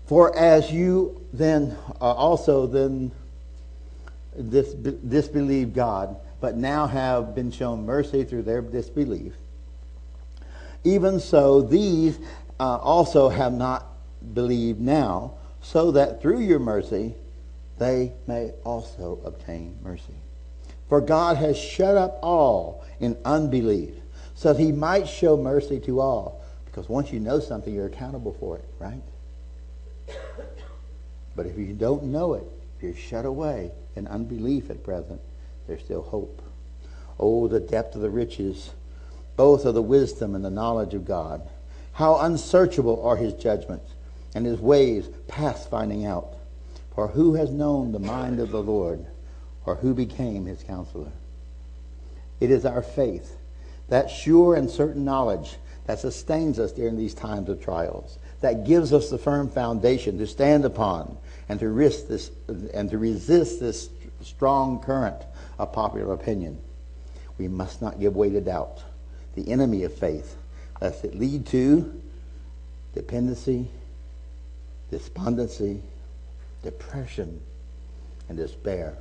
For 0.06 0.36
as 0.36 0.72
you 0.72 1.24
then 1.32 1.76
uh, 2.00 2.12
also 2.12 2.66
then 2.66 3.12
dis- 4.48 4.74
disbelieve 4.74 5.72
God, 5.72 6.16
but 6.40 6.56
now 6.56 6.86
have 6.86 7.34
been 7.34 7.52
shown 7.52 7.84
mercy 7.84 8.24
through 8.24 8.42
their 8.42 8.60
disbelief, 8.60 9.34
even 10.84 11.20
so 11.20 11.62
these 11.62 12.18
uh, 12.58 12.76
also 12.76 13.28
have 13.28 13.52
not 13.52 13.86
believed 14.34 14.80
now, 14.80 15.34
so 15.62 15.90
that 15.92 16.22
through 16.22 16.40
your 16.40 16.58
mercy 16.58 17.14
they 17.78 18.12
may 18.26 18.52
also 18.64 19.18
obtain 19.24 19.78
mercy. 19.82 20.14
For 20.88 21.00
God 21.00 21.36
has 21.38 21.56
shut 21.56 21.96
up 21.96 22.18
all 22.22 22.84
in 23.00 23.16
unbelief, 23.24 23.94
so 24.34 24.52
that 24.52 24.60
he 24.60 24.72
might 24.72 25.08
show 25.08 25.36
mercy 25.36 25.80
to 25.80 26.00
all. 26.00 26.42
Because 26.66 26.88
once 26.88 27.12
you 27.12 27.20
know 27.20 27.40
something, 27.40 27.74
you're 27.74 27.86
accountable 27.86 28.36
for 28.38 28.56
it, 28.56 28.64
right? 28.78 29.02
But 31.34 31.46
if 31.46 31.56
you 31.56 31.72
don't 31.72 32.04
know 32.04 32.34
it, 32.34 32.44
you're 32.80 32.94
shut 32.94 33.24
away 33.24 33.70
in 33.96 34.06
unbelief 34.06 34.70
at 34.70 34.82
present, 34.84 35.20
there's 35.66 35.82
still 35.82 36.02
hope. 36.02 36.42
Oh, 37.18 37.48
the 37.48 37.60
depth 37.60 37.94
of 37.94 38.02
the 38.02 38.10
riches, 38.10 38.70
both 39.40 39.64
of 39.64 39.72
the 39.72 39.80
wisdom 39.80 40.34
and 40.34 40.44
the 40.44 40.50
knowledge 40.50 40.92
of 40.92 41.06
God. 41.06 41.40
How 41.92 42.18
unsearchable 42.18 43.02
are 43.02 43.16
his 43.16 43.32
judgments 43.32 43.90
and 44.34 44.44
his 44.44 44.60
ways 44.60 45.08
past 45.28 45.70
finding 45.70 46.04
out. 46.04 46.34
For 46.94 47.08
who 47.08 47.32
has 47.36 47.48
known 47.48 47.90
the 47.90 47.98
mind 47.98 48.38
of 48.38 48.50
the 48.50 48.62
Lord, 48.62 49.06
or 49.64 49.76
who 49.76 49.94
became 49.94 50.44
his 50.44 50.62
counselor? 50.62 51.10
It 52.38 52.50
is 52.50 52.66
our 52.66 52.82
faith, 52.82 53.38
that 53.88 54.10
sure 54.10 54.56
and 54.56 54.68
certain 54.68 55.06
knowledge 55.06 55.56
that 55.86 56.00
sustains 56.00 56.58
us 56.58 56.72
during 56.72 56.98
these 56.98 57.14
times 57.14 57.48
of 57.48 57.62
trials, 57.62 58.18
that 58.42 58.66
gives 58.66 58.92
us 58.92 59.08
the 59.08 59.16
firm 59.16 59.48
foundation 59.48 60.18
to 60.18 60.26
stand 60.26 60.66
upon 60.66 61.16
and 61.48 61.58
to 61.60 61.70
risk 61.70 62.08
this 62.08 62.30
and 62.74 62.90
to 62.90 62.98
resist 62.98 63.58
this 63.58 63.88
strong 64.20 64.80
current 64.80 65.22
of 65.58 65.72
popular 65.72 66.12
opinion. 66.12 66.58
We 67.38 67.48
must 67.48 67.80
not 67.80 67.98
give 67.98 68.14
way 68.14 68.28
to 68.28 68.42
doubt, 68.42 68.82
the 69.40 69.52
enemy 69.52 69.84
of 69.84 69.94
faith, 69.94 70.36
lest 70.80 71.04
it 71.04 71.14
lead 71.14 71.46
to 71.46 72.00
dependency, 72.94 73.68
despondency, 74.90 75.80
depression, 76.62 77.40
and 78.28 78.36
despair. 78.36 78.96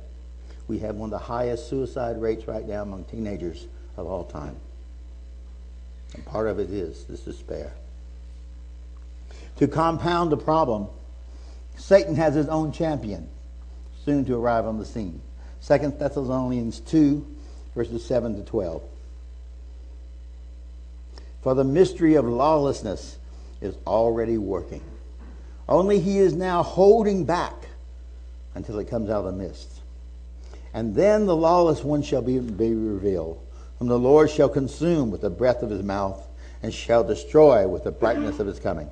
We 0.68 0.78
have 0.78 0.96
one 0.96 1.12
of 1.12 1.20
the 1.20 1.26
highest 1.26 1.68
suicide 1.68 2.20
rates 2.20 2.46
right 2.46 2.66
now 2.66 2.82
among 2.82 3.04
teenagers 3.04 3.66
of 3.96 4.06
all 4.06 4.24
time. 4.24 4.56
And 6.14 6.24
part 6.24 6.48
of 6.48 6.58
it 6.58 6.70
is 6.70 7.04
this 7.04 7.20
despair. 7.20 7.72
To 9.56 9.68
compound 9.68 10.32
the 10.32 10.36
problem, 10.36 10.88
Satan 11.76 12.14
has 12.16 12.34
his 12.34 12.48
own 12.48 12.72
champion 12.72 13.28
soon 14.04 14.24
to 14.26 14.36
arrive 14.36 14.66
on 14.66 14.78
the 14.78 14.86
scene. 14.86 15.20
2 15.66 15.96
Thessalonians 15.98 16.80
2, 16.80 17.26
verses 17.74 18.04
7 18.04 18.36
to 18.36 18.42
12. 18.42 18.82
For 21.42 21.54
the 21.54 21.64
mystery 21.64 22.14
of 22.14 22.26
lawlessness 22.26 23.18
is 23.60 23.74
already 23.86 24.38
working. 24.38 24.82
Only 25.68 26.00
he 26.00 26.18
is 26.18 26.34
now 26.34 26.62
holding 26.62 27.24
back 27.24 27.54
until 28.54 28.78
it 28.78 28.88
comes 28.88 29.08
out 29.08 29.24
of 29.24 29.36
the 29.36 29.42
mist. 29.44 29.80
And 30.74 30.94
then 30.94 31.26
the 31.26 31.36
lawless 31.36 31.82
one 31.82 32.02
shall 32.02 32.22
be, 32.22 32.38
be 32.38 32.74
revealed, 32.74 33.40
whom 33.78 33.88
the 33.88 33.98
Lord 33.98 34.30
shall 34.30 34.48
consume 34.48 35.10
with 35.10 35.22
the 35.22 35.30
breath 35.30 35.62
of 35.62 35.70
his 35.70 35.82
mouth, 35.82 36.26
and 36.62 36.74
shall 36.74 37.02
destroy 37.02 37.66
with 37.66 37.84
the 37.84 37.90
brightness 37.90 38.38
of 38.38 38.46
his 38.46 38.60
coming. 38.60 38.90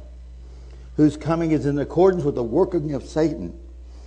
Whose 0.96 1.16
coming 1.16 1.50
is 1.52 1.66
in 1.66 1.78
accordance 1.78 2.24
with 2.24 2.34
the 2.34 2.42
working 2.42 2.94
of 2.94 3.04
Satan, 3.04 3.58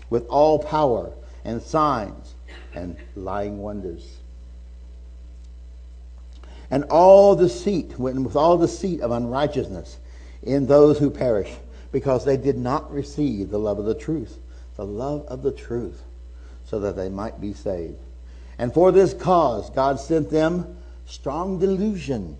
with 0.09 0.25
all 0.27 0.59
power 0.59 1.13
and 1.45 1.61
signs 1.61 2.35
and 2.73 2.97
lying 3.15 3.59
wonders. 3.59 4.17
And 6.71 6.85
all 6.85 7.35
deceit, 7.35 7.99
with 7.99 8.35
all 8.35 8.57
deceit 8.57 9.01
of 9.01 9.11
unrighteousness 9.11 9.99
in 10.41 10.65
those 10.65 10.97
who 10.97 11.09
perish, 11.09 11.51
because 11.91 12.23
they 12.23 12.37
did 12.37 12.57
not 12.57 12.91
receive 12.91 13.49
the 13.49 13.59
love 13.59 13.77
of 13.77 13.85
the 13.85 13.93
truth, 13.93 14.39
the 14.77 14.85
love 14.85 15.25
of 15.27 15.43
the 15.43 15.51
truth, 15.51 16.01
so 16.65 16.79
that 16.79 16.95
they 16.95 17.09
might 17.09 17.41
be 17.41 17.53
saved. 17.53 17.99
And 18.57 18.73
for 18.73 18.91
this 18.91 19.13
cause, 19.13 19.69
God 19.71 19.99
sent 19.99 20.29
them 20.29 20.77
strong 21.05 21.59
delusion 21.59 22.37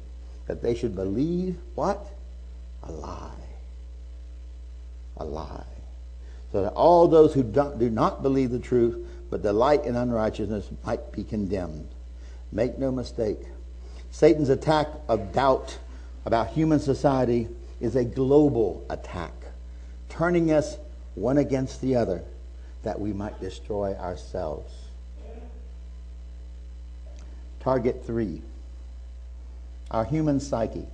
that 0.47 0.61
they 0.61 0.75
should 0.75 0.95
believe 0.95 1.57
what? 1.75 2.05
A 2.83 2.91
lie. 2.91 3.29
A 5.17 5.25
lie. 5.25 5.65
So 6.51 6.63
that 6.63 6.73
all 6.73 7.07
those 7.07 7.33
who 7.33 7.43
do 7.43 7.89
not 7.89 8.23
believe 8.23 8.51
the 8.51 8.59
truth 8.59 9.07
but 9.29 9.41
delight 9.41 9.85
in 9.85 9.95
unrighteousness 9.95 10.69
might 10.85 11.11
be 11.11 11.23
condemned. 11.23 11.87
Make 12.51 12.77
no 12.77 12.91
mistake. 12.91 13.39
Satan's 14.11 14.49
attack 14.49 14.87
of 15.07 15.31
doubt 15.31 15.77
about 16.25 16.49
human 16.49 16.79
society 16.79 17.47
is 17.79 17.95
a 17.95 18.03
global 18.03 18.85
attack, 18.89 19.33
turning 20.09 20.51
us 20.51 20.77
one 21.15 21.37
against 21.37 21.81
the 21.81 21.95
other 21.95 22.21
that 22.83 22.99
we 22.99 23.13
might 23.13 23.39
destroy 23.39 23.95
ourselves. 23.95 24.71
Target 27.59 28.03
three 28.05 28.41
our 29.91 30.05
human 30.05 30.39
psyche. 30.39 30.85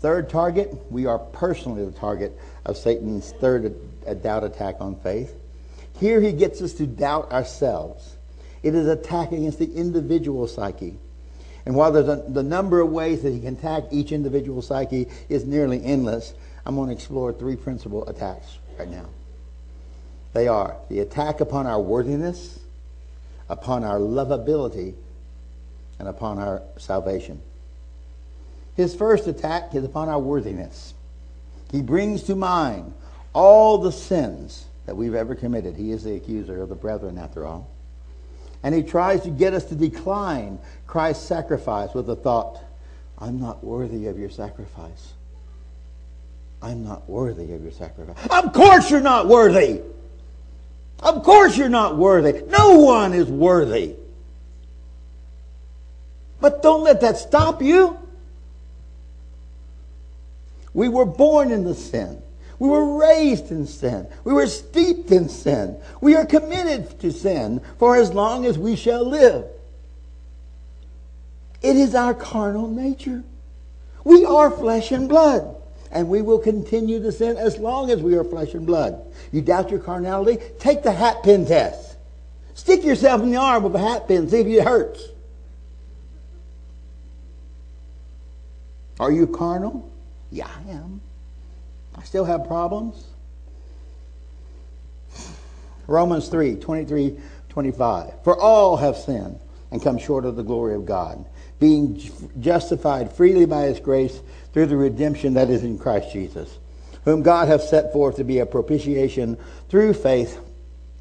Third 0.00 0.28
target, 0.28 0.76
we 0.90 1.06
are 1.06 1.20
personally 1.20 1.84
the 1.84 1.92
target 1.92 2.36
of 2.66 2.76
Satan's 2.76 3.30
third 3.40 3.72
doubt 4.22 4.42
attack 4.42 4.76
on 4.80 4.96
faith. 4.96 5.32
Here 6.00 6.20
he 6.20 6.32
gets 6.32 6.60
us 6.60 6.72
to 6.74 6.86
doubt 6.86 7.30
ourselves. 7.30 8.16
It 8.64 8.74
is 8.74 8.88
attack 8.88 9.30
against 9.30 9.60
the 9.60 9.72
individual 9.72 10.48
psyche. 10.48 10.98
And 11.64 11.74
while 11.74 11.92
there's 11.92 12.08
a, 12.08 12.24
the 12.28 12.42
number 12.42 12.80
of 12.80 12.90
ways 12.90 13.22
that 13.22 13.32
he 13.32 13.40
can 13.40 13.54
attack 13.56 13.84
each 13.90 14.12
individual 14.12 14.62
psyche 14.62 15.08
is 15.28 15.44
nearly 15.44 15.82
endless, 15.84 16.34
I'm 16.66 16.76
going 16.76 16.88
to 16.88 16.94
explore 16.94 17.32
three 17.32 17.56
principal 17.56 18.08
attacks 18.08 18.58
right 18.78 18.88
now. 18.88 19.06
They 20.32 20.48
are 20.48 20.76
the 20.88 21.00
attack 21.00 21.40
upon 21.40 21.66
our 21.66 21.80
worthiness, 21.80 22.58
upon 23.48 23.84
our 23.84 23.98
lovability, 23.98 24.94
and 25.98 26.08
upon 26.08 26.38
our 26.38 26.62
salvation. 26.78 27.40
His 28.74 28.94
first 28.94 29.26
attack 29.26 29.74
is 29.74 29.84
upon 29.84 30.08
our 30.08 30.18
worthiness. 30.18 30.94
He 31.70 31.82
brings 31.82 32.24
to 32.24 32.34
mind 32.34 32.94
all 33.34 33.78
the 33.78 33.92
sins 33.92 34.64
that 34.86 34.96
we've 34.96 35.14
ever 35.14 35.34
committed. 35.34 35.76
He 35.76 35.92
is 35.92 36.02
the 36.02 36.14
accuser 36.14 36.62
of 36.62 36.68
the 36.68 36.74
brethren, 36.74 37.18
after 37.18 37.46
all. 37.46 37.68
And 38.62 38.74
he 38.74 38.82
tries 38.82 39.22
to 39.22 39.30
get 39.30 39.54
us 39.54 39.64
to 39.66 39.74
decline 39.74 40.58
Christ's 40.86 41.26
sacrifice 41.26 41.94
with 41.94 42.06
the 42.06 42.16
thought, 42.16 42.62
I'm 43.18 43.40
not 43.40 43.62
worthy 43.62 44.06
of 44.06 44.18
your 44.18 44.30
sacrifice. 44.30 45.12
I'm 46.60 46.84
not 46.84 47.08
worthy 47.08 47.52
of 47.52 47.62
your 47.62 47.72
sacrifice. 47.72 48.16
Of 48.30 48.52
course 48.52 48.90
you're 48.90 49.00
not 49.00 49.26
worthy. 49.26 49.80
Of 51.00 51.24
course 51.24 51.56
you're 51.56 51.68
not 51.68 51.96
worthy. 51.96 52.42
No 52.46 52.78
one 52.78 53.12
is 53.12 53.26
worthy. 53.26 53.96
But 56.40 56.62
don't 56.62 56.82
let 56.82 57.00
that 57.00 57.18
stop 57.18 57.62
you. 57.62 57.98
We 60.74 60.88
were 60.88 61.04
born 61.04 61.50
in 61.50 61.64
the 61.64 61.74
sin. 61.74 62.22
We 62.62 62.68
were 62.68 62.96
raised 62.96 63.50
in 63.50 63.66
sin. 63.66 64.06
We 64.22 64.32
were 64.32 64.46
steeped 64.46 65.10
in 65.10 65.28
sin. 65.28 65.76
We 66.00 66.14
are 66.14 66.24
committed 66.24 67.00
to 67.00 67.10
sin 67.10 67.60
for 67.76 67.96
as 67.96 68.14
long 68.14 68.46
as 68.46 68.56
we 68.56 68.76
shall 68.76 69.04
live. 69.04 69.46
It 71.60 71.74
is 71.74 71.96
our 71.96 72.14
carnal 72.14 72.68
nature. 72.68 73.24
We 74.04 74.24
are 74.24 74.48
flesh 74.48 74.92
and 74.92 75.08
blood. 75.08 75.56
And 75.90 76.08
we 76.08 76.22
will 76.22 76.38
continue 76.38 77.02
to 77.02 77.10
sin 77.10 77.36
as 77.36 77.58
long 77.58 77.90
as 77.90 78.00
we 78.00 78.14
are 78.14 78.22
flesh 78.22 78.54
and 78.54 78.64
blood. 78.64 79.12
You 79.32 79.42
doubt 79.42 79.72
your 79.72 79.80
carnality? 79.80 80.40
Take 80.60 80.84
the 80.84 80.92
hat 80.92 81.24
pin 81.24 81.44
test. 81.44 81.96
Stick 82.54 82.84
yourself 82.84 83.22
in 83.22 83.32
the 83.32 83.38
arm 83.38 83.64
with 83.64 83.74
a 83.74 83.80
hat 83.80 84.06
pin, 84.06 84.28
see 84.30 84.38
if 84.38 84.46
it 84.46 84.62
hurts. 84.62 85.02
Are 89.00 89.10
you 89.10 89.26
carnal? 89.26 89.90
Yeah, 90.30 90.46
I 90.46 90.70
am. 90.70 91.00
I 92.02 92.04
still 92.04 92.24
have 92.24 92.48
problems. 92.48 93.06
Romans 95.86 96.28
3 96.28 96.56
23 96.56 97.16
25. 97.48 98.24
For 98.24 98.38
all 98.38 98.76
have 98.76 98.96
sinned 98.96 99.38
and 99.70 99.80
come 99.80 99.98
short 99.98 100.24
of 100.24 100.34
the 100.34 100.42
glory 100.42 100.74
of 100.74 100.84
God, 100.84 101.24
being 101.60 102.02
justified 102.40 103.12
freely 103.12 103.46
by 103.46 103.62
his 103.66 103.78
grace 103.78 104.20
through 104.52 104.66
the 104.66 104.76
redemption 104.76 105.34
that 105.34 105.48
is 105.48 105.62
in 105.62 105.78
Christ 105.78 106.12
Jesus, 106.12 106.58
whom 107.04 107.22
God 107.22 107.46
hath 107.46 107.62
set 107.62 107.92
forth 107.92 108.16
to 108.16 108.24
be 108.24 108.40
a 108.40 108.46
propitiation 108.46 109.38
through 109.68 109.94
faith 109.94 110.40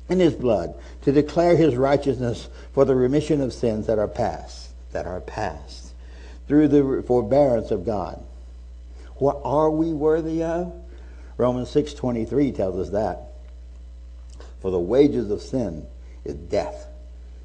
in 0.07 0.19
his 0.19 0.35
blood, 0.35 0.75
to 1.01 1.11
declare 1.11 1.55
his 1.55 1.75
righteousness 1.75 2.47
for 2.73 2.85
the 2.85 2.95
remission 2.95 3.41
of 3.41 3.53
sins 3.53 3.87
that 3.87 3.97
are 3.97 4.07
past, 4.07 4.69
that 4.91 5.07
are 5.07 5.21
past, 5.21 5.93
through 6.47 6.67
the 6.67 7.03
forbearance 7.07 7.71
of 7.71 7.85
God. 7.85 8.23
What 9.15 9.41
are 9.43 9.71
we 9.71 9.93
worthy 9.93 10.43
of? 10.43 10.73
Romans 11.41 11.69
6:23 11.69 12.51
tells 12.51 12.77
us 12.77 12.89
that. 12.91 13.31
For 14.59 14.69
the 14.69 14.79
wages 14.79 15.31
of 15.31 15.41
sin 15.41 15.87
is 16.23 16.35
death, 16.35 16.87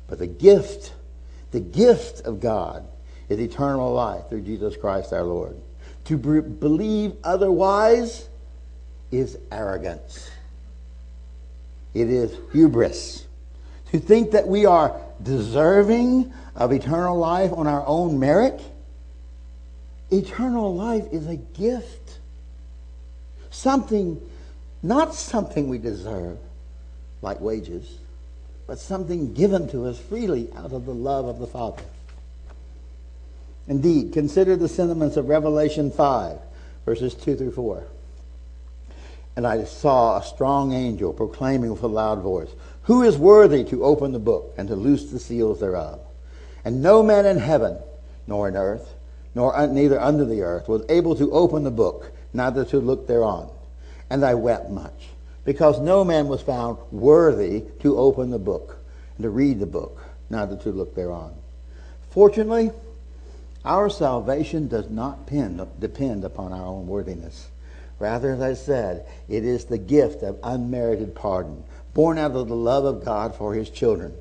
but 0.06 0.18
the 0.18 0.26
gift, 0.26 0.92
the 1.50 1.60
gift 1.60 2.20
of 2.26 2.38
God 2.38 2.86
is 3.30 3.40
eternal 3.40 3.94
life 3.94 4.28
through 4.28 4.42
Jesus 4.42 4.76
Christ 4.76 5.14
our 5.14 5.24
Lord. 5.24 5.56
To 6.04 6.18
be- 6.18 6.46
believe 6.46 7.14
otherwise 7.24 8.28
is 9.10 9.38
arrogance. 9.50 10.28
It 11.94 12.10
is 12.10 12.36
hubris. 12.52 13.24
To 13.92 13.98
think 13.98 14.32
that 14.32 14.46
we 14.46 14.66
are 14.66 15.00
deserving 15.22 16.34
of 16.54 16.70
eternal 16.70 17.16
life 17.16 17.50
on 17.54 17.66
our 17.66 17.86
own 17.86 18.18
merit, 18.18 18.60
eternal 20.10 20.74
life 20.74 21.06
is 21.12 21.26
a 21.26 21.36
gift 21.36 22.05
Something, 23.56 24.20
not 24.82 25.14
something 25.14 25.70
we 25.70 25.78
deserve, 25.78 26.36
like 27.22 27.40
wages, 27.40 27.90
but 28.66 28.78
something 28.78 29.32
given 29.32 29.66
to 29.70 29.86
us 29.86 29.98
freely 29.98 30.50
out 30.54 30.72
of 30.72 30.84
the 30.84 30.92
love 30.92 31.24
of 31.24 31.38
the 31.38 31.46
Father. 31.46 31.82
Indeed, 33.66 34.12
consider 34.12 34.56
the 34.56 34.68
sentiments 34.68 35.16
of 35.16 35.30
Revelation 35.30 35.90
5, 35.90 36.38
verses 36.84 37.14
2 37.14 37.34
through 37.36 37.52
4. 37.52 37.82
And 39.36 39.46
I 39.46 39.64
saw 39.64 40.18
a 40.18 40.22
strong 40.22 40.74
angel 40.74 41.14
proclaiming 41.14 41.72
with 41.72 41.82
a 41.82 41.88
loud 41.88 42.20
voice, 42.20 42.50
Who 42.82 43.02
is 43.02 43.16
worthy 43.16 43.64
to 43.64 43.84
open 43.84 44.12
the 44.12 44.18
book 44.18 44.52
and 44.58 44.68
to 44.68 44.76
loose 44.76 45.10
the 45.10 45.18
seals 45.18 45.60
thereof? 45.60 46.00
And 46.62 46.82
no 46.82 47.02
man 47.02 47.24
in 47.24 47.38
heaven, 47.38 47.78
nor 48.26 48.48
in 48.48 48.56
earth, 48.56 48.94
nor 49.34 49.66
neither 49.66 49.98
under 49.98 50.26
the 50.26 50.42
earth, 50.42 50.68
was 50.68 50.84
able 50.90 51.16
to 51.16 51.32
open 51.32 51.64
the 51.64 51.70
book, 51.70 52.12
neither 52.36 52.64
to 52.66 52.78
look 52.78 53.08
thereon. 53.08 53.50
And 54.08 54.24
I 54.24 54.34
wept 54.34 54.70
much, 54.70 55.08
because 55.44 55.80
no 55.80 56.04
man 56.04 56.28
was 56.28 56.42
found 56.42 56.78
worthy 56.92 57.64
to 57.80 57.98
open 57.98 58.30
the 58.30 58.38
book, 58.38 58.78
and 59.16 59.24
to 59.24 59.30
read 59.30 59.58
the 59.58 59.66
book, 59.66 60.04
neither 60.30 60.56
to 60.58 60.70
look 60.70 60.94
thereon. 60.94 61.34
Fortunately, 62.10 62.70
our 63.64 63.90
salvation 63.90 64.68
does 64.68 64.88
not 64.88 65.26
depend 65.26 66.24
upon 66.24 66.52
our 66.52 66.66
own 66.66 66.86
worthiness. 66.86 67.48
Rather, 67.98 68.32
as 68.32 68.40
I 68.40 68.54
said, 68.54 69.06
it 69.28 69.44
is 69.44 69.64
the 69.64 69.78
gift 69.78 70.22
of 70.22 70.38
unmerited 70.42 71.14
pardon, 71.14 71.64
born 71.94 72.18
out 72.18 72.32
of 72.32 72.46
the 72.46 72.54
love 72.54 72.84
of 72.84 73.04
God 73.04 73.34
for 73.34 73.54
his 73.54 73.70
children. 73.70 74.14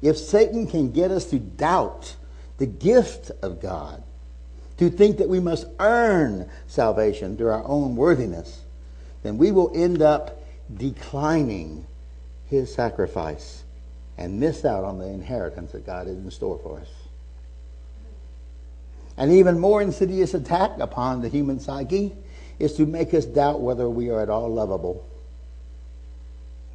If 0.00 0.16
Satan 0.16 0.66
can 0.66 0.92
get 0.92 1.10
us 1.10 1.26
to 1.26 1.38
doubt 1.38 2.14
the 2.56 2.66
gift 2.66 3.30
of 3.42 3.60
God, 3.60 4.02
to 4.80 4.88
think 4.88 5.18
that 5.18 5.28
we 5.28 5.40
must 5.40 5.66
earn 5.78 6.48
salvation 6.66 7.36
through 7.36 7.50
our 7.50 7.62
own 7.66 7.96
worthiness, 7.96 8.62
then 9.22 9.36
we 9.36 9.52
will 9.52 9.70
end 9.74 10.00
up 10.00 10.42
declining 10.74 11.86
his 12.46 12.74
sacrifice 12.74 13.62
and 14.16 14.40
miss 14.40 14.64
out 14.64 14.82
on 14.82 14.98
the 14.98 15.04
inheritance 15.04 15.72
that 15.72 15.84
God 15.84 16.08
is 16.08 16.16
in 16.16 16.30
store 16.30 16.58
for 16.62 16.80
us. 16.80 16.88
An 19.18 19.30
even 19.30 19.58
more 19.58 19.82
insidious 19.82 20.32
attack 20.32 20.70
upon 20.78 21.20
the 21.20 21.28
human 21.28 21.60
psyche 21.60 22.14
is 22.58 22.72
to 22.76 22.86
make 22.86 23.12
us 23.12 23.26
doubt 23.26 23.60
whether 23.60 23.86
we 23.86 24.08
are 24.08 24.22
at 24.22 24.30
all 24.30 24.48
lovable. 24.48 25.06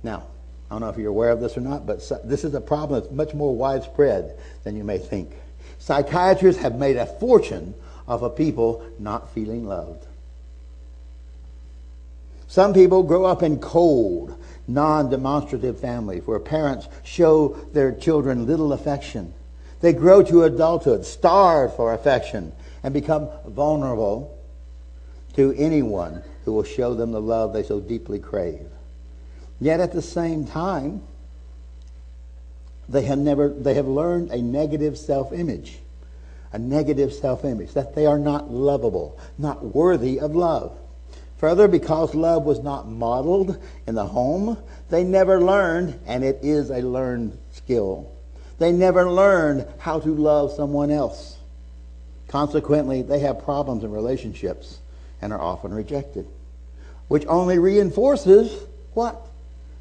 Now, 0.04 0.28
I 0.70 0.76
don't 0.76 0.82
know 0.82 0.90
if 0.90 0.98
you're 1.00 1.10
aware 1.10 1.32
of 1.32 1.42
this 1.42 1.58
or 1.58 1.62
not, 1.62 1.88
but 1.88 2.08
this 2.24 2.44
is 2.44 2.54
a 2.54 2.62
problem 2.62 3.02
that's 3.02 3.12
much 3.12 3.34
more 3.34 3.56
widespread 3.56 4.38
than 4.64 4.78
you 4.78 4.84
may 4.84 5.00
think. 5.00 5.32
Psychiatrists 5.80 6.62
have 6.62 6.76
made 6.76 6.98
a 6.98 7.08
fortune 7.08 7.74
of 8.08 8.24
a 8.24 8.30
people 8.30 8.86
not 9.00 9.34
feeling 9.34 9.66
loved. 9.68 10.06
Some 12.48 12.74
people 12.74 13.04
grow 13.04 13.26
up 13.26 13.44
in 13.44 13.60
cold, 13.60 14.38
non 14.68 15.10
demonstrative 15.10 15.80
families 15.80 16.26
where 16.26 16.40
parents 16.40 16.88
show 17.04 17.50
their 17.74 17.92
children 17.92 18.46
little 18.46 18.74
affection. 18.74 19.34
They 19.82 19.94
grow 19.94 20.24
to 20.24 20.44
adulthood, 20.44 21.06
starved 21.06 21.76
for 21.76 21.94
affection, 21.94 22.54
and 22.82 22.94
become 22.94 23.30
vulnerable 23.48 24.38
to 25.34 25.54
anyone 25.58 26.24
who 26.46 26.54
will 26.54 26.64
show 26.64 26.94
them 26.94 27.12
the 27.12 27.22
love 27.22 27.52
they 27.54 27.64
so 27.64 27.80
deeply 27.80 28.20
crave. 28.20 28.68
Yet 29.60 29.80
at 29.80 29.92
the 29.92 30.02
same 30.02 30.46
time, 30.46 31.02
they 32.88 33.04
have 33.04 33.18
never 33.18 33.50
they 33.50 33.74
have 33.74 33.88
learned 33.88 34.32
a 34.32 34.42
negative 34.42 34.98
self-image. 34.98 35.80
A 36.56 36.58
negative 36.58 37.12
self-image 37.12 37.74
that 37.74 37.96
they 37.96 38.06
are 38.06 38.18
not 38.18 38.50
lovable, 38.50 39.20
not 39.38 39.76
worthy 39.76 40.22
of 40.22 40.38
love. 40.38 40.72
Further, 41.40 41.68
because 41.68 42.16
love 42.16 42.46
was 42.46 42.62
not 42.64 42.88
modeled 42.88 43.62
in 43.86 43.96
the 43.96 44.06
home, 44.06 44.58
they 44.90 45.04
never 45.04 45.44
learned, 45.44 46.00
and 46.06 46.24
it 46.24 46.40
is 46.42 46.70
a 46.70 46.80
learned 46.80 47.38
skill. 47.52 48.10
They 48.58 48.72
never 48.72 49.12
learned 49.12 49.68
how 49.80 50.00
to 50.00 50.16
love 50.16 50.54
someone 50.54 50.92
else. 50.92 51.36
Consequently, 52.30 53.02
they 53.02 53.20
have 53.20 53.44
problems 53.44 53.84
in 53.84 53.92
relationships 53.92 54.80
and 55.22 55.34
are 55.34 55.42
often 55.42 55.74
rejected, 55.74 56.26
which 57.10 57.26
only 57.26 57.60
reinforces 57.60 58.64
what? 58.94 59.28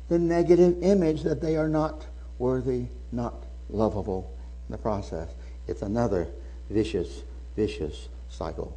The 0.08 0.18
negative 0.18 0.82
image 0.82 1.22
that 1.22 1.40
they 1.40 1.56
are 1.56 1.68
not 1.68 2.04
worthy, 2.40 2.86
not 3.12 3.44
lovable 3.70 4.28
in 4.68 4.72
the 4.72 4.78
process. 4.78 5.28
It's 5.68 5.82
another 5.82 6.26
vicious, 6.70 7.22
vicious 7.56 8.08
cycle. 8.28 8.76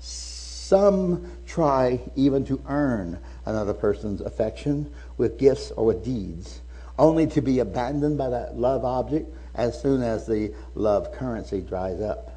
Some 0.00 1.30
try 1.46 2.00
even 2.16 2.44
to 2.46 2.60
earn 2.68 3.18
another 3.44 3.72
person's 3.72 4.20
affection 4.20 4.92
with 5.16 5.38
gifts 5.38 5.70
or 5.70 5.86
with 5.86 6.04
deeds, 6.04 6.60
only 6.98 7.26
to 7.28 7.40
be 7.40 7.60
abandoned 7.60 8.18
by 8.18 8.30
that 8.30 8.58
love 8.58 8.84
object 8.84 9.32
as 9.54 9.80
soon 9.80 10.02
as 10.02 10.26
the 10.26 10.52
love 10.74 11.12
currency 11.12 11.60
dries 11.60 12.00
up. 12.00 12.32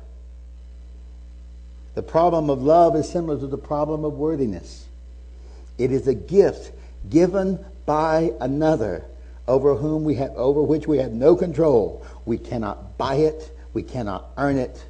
The 1.95 2.03
problem 2.03 2.49
of 2.49 2.62
love 2.62 2.95
is 2.95 3.09
similar 3.09 3.39
to 3.39 3.47
the 3.47 3.57
problem 3.57 4.05
of 4.05 4.13
worthiness. 4.13 4.85
It 5.77 5.91
is 5.91 6.07
a 6.07 6.13
gift 6.13 6.71
given 7.09 7.65
by 7.85 8.33
another 8.39 9.05
over 9.49 9.73
whom 9.73 10.03
we 10.03 10.13
have 10.13 10.31
over 10.35 10.62
which 10.62 10.88
we 10.88 10.99
have 10.99 11.12
no 11.12 11.35
control. 11.35 12.05
We 12.25 12.38
cannot 12.38 12.97
buy 12.99 13.15
it, 13.15 13.51
we 13.73 13.81
cannot 13.81 14.27
earn 14.38 14.59
it. 14.59 14.85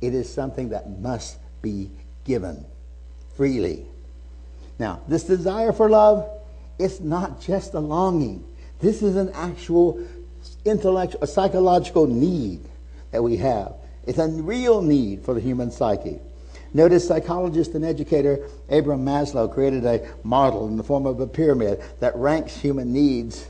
It 0.00 0.14
is 0.14 0.32
something 0.32 0.70
that 0.70 0.98
must 1.00 1.38
be 1.60 1.90
given 2.24 2.64
freely. 3.36 3.84
Now, 4.78 5.00
this 5.06 5.24
desire 5.24 5.72
for 5.72 5.90
love, 5.90 6.28
it's 6.78 6.98
not 6.98 7.42
just 7.42 7.74
a 7.74 7.78
longing. 7.78 8.42
This 8.80 9.02
is 9.02 9.16
an 9.16 9.30
actual 9.34 10.02
intellectual, 10.64 11.22
a 11.22 11.26
psychological 11.26 12.06
need 12.06 12.60
that 13.10 13.22
we 13.22 13.36
have. 13.36 13.74
It's 14.06 14.18
a 14.18 14.28
real 14.28 14.80
need 14.80 15.24
for 15.24 15.34
the 15.34 15.40
human 15.40 15.70
psyche. 15.70 16.20
Notice 16.72 17.06
psychologist 17.06 17.74
and 17.74 17.84
educator 17.84 18.48
Abraham 18.70 19.04
Maslow 19.04 19.52
created 19.52 19.84
a 19.84 20.08
model 20.24 20.68
in 20.68 20.76
the 20.76 20.82
form 20.82 21.06
of 21.06 21.20
a 21.20 21.26
pyramid 21.26 21.82
that 22.00 22.16
ranks 22.16 22.56
human 22.56 22.92
needs 22.92 23.46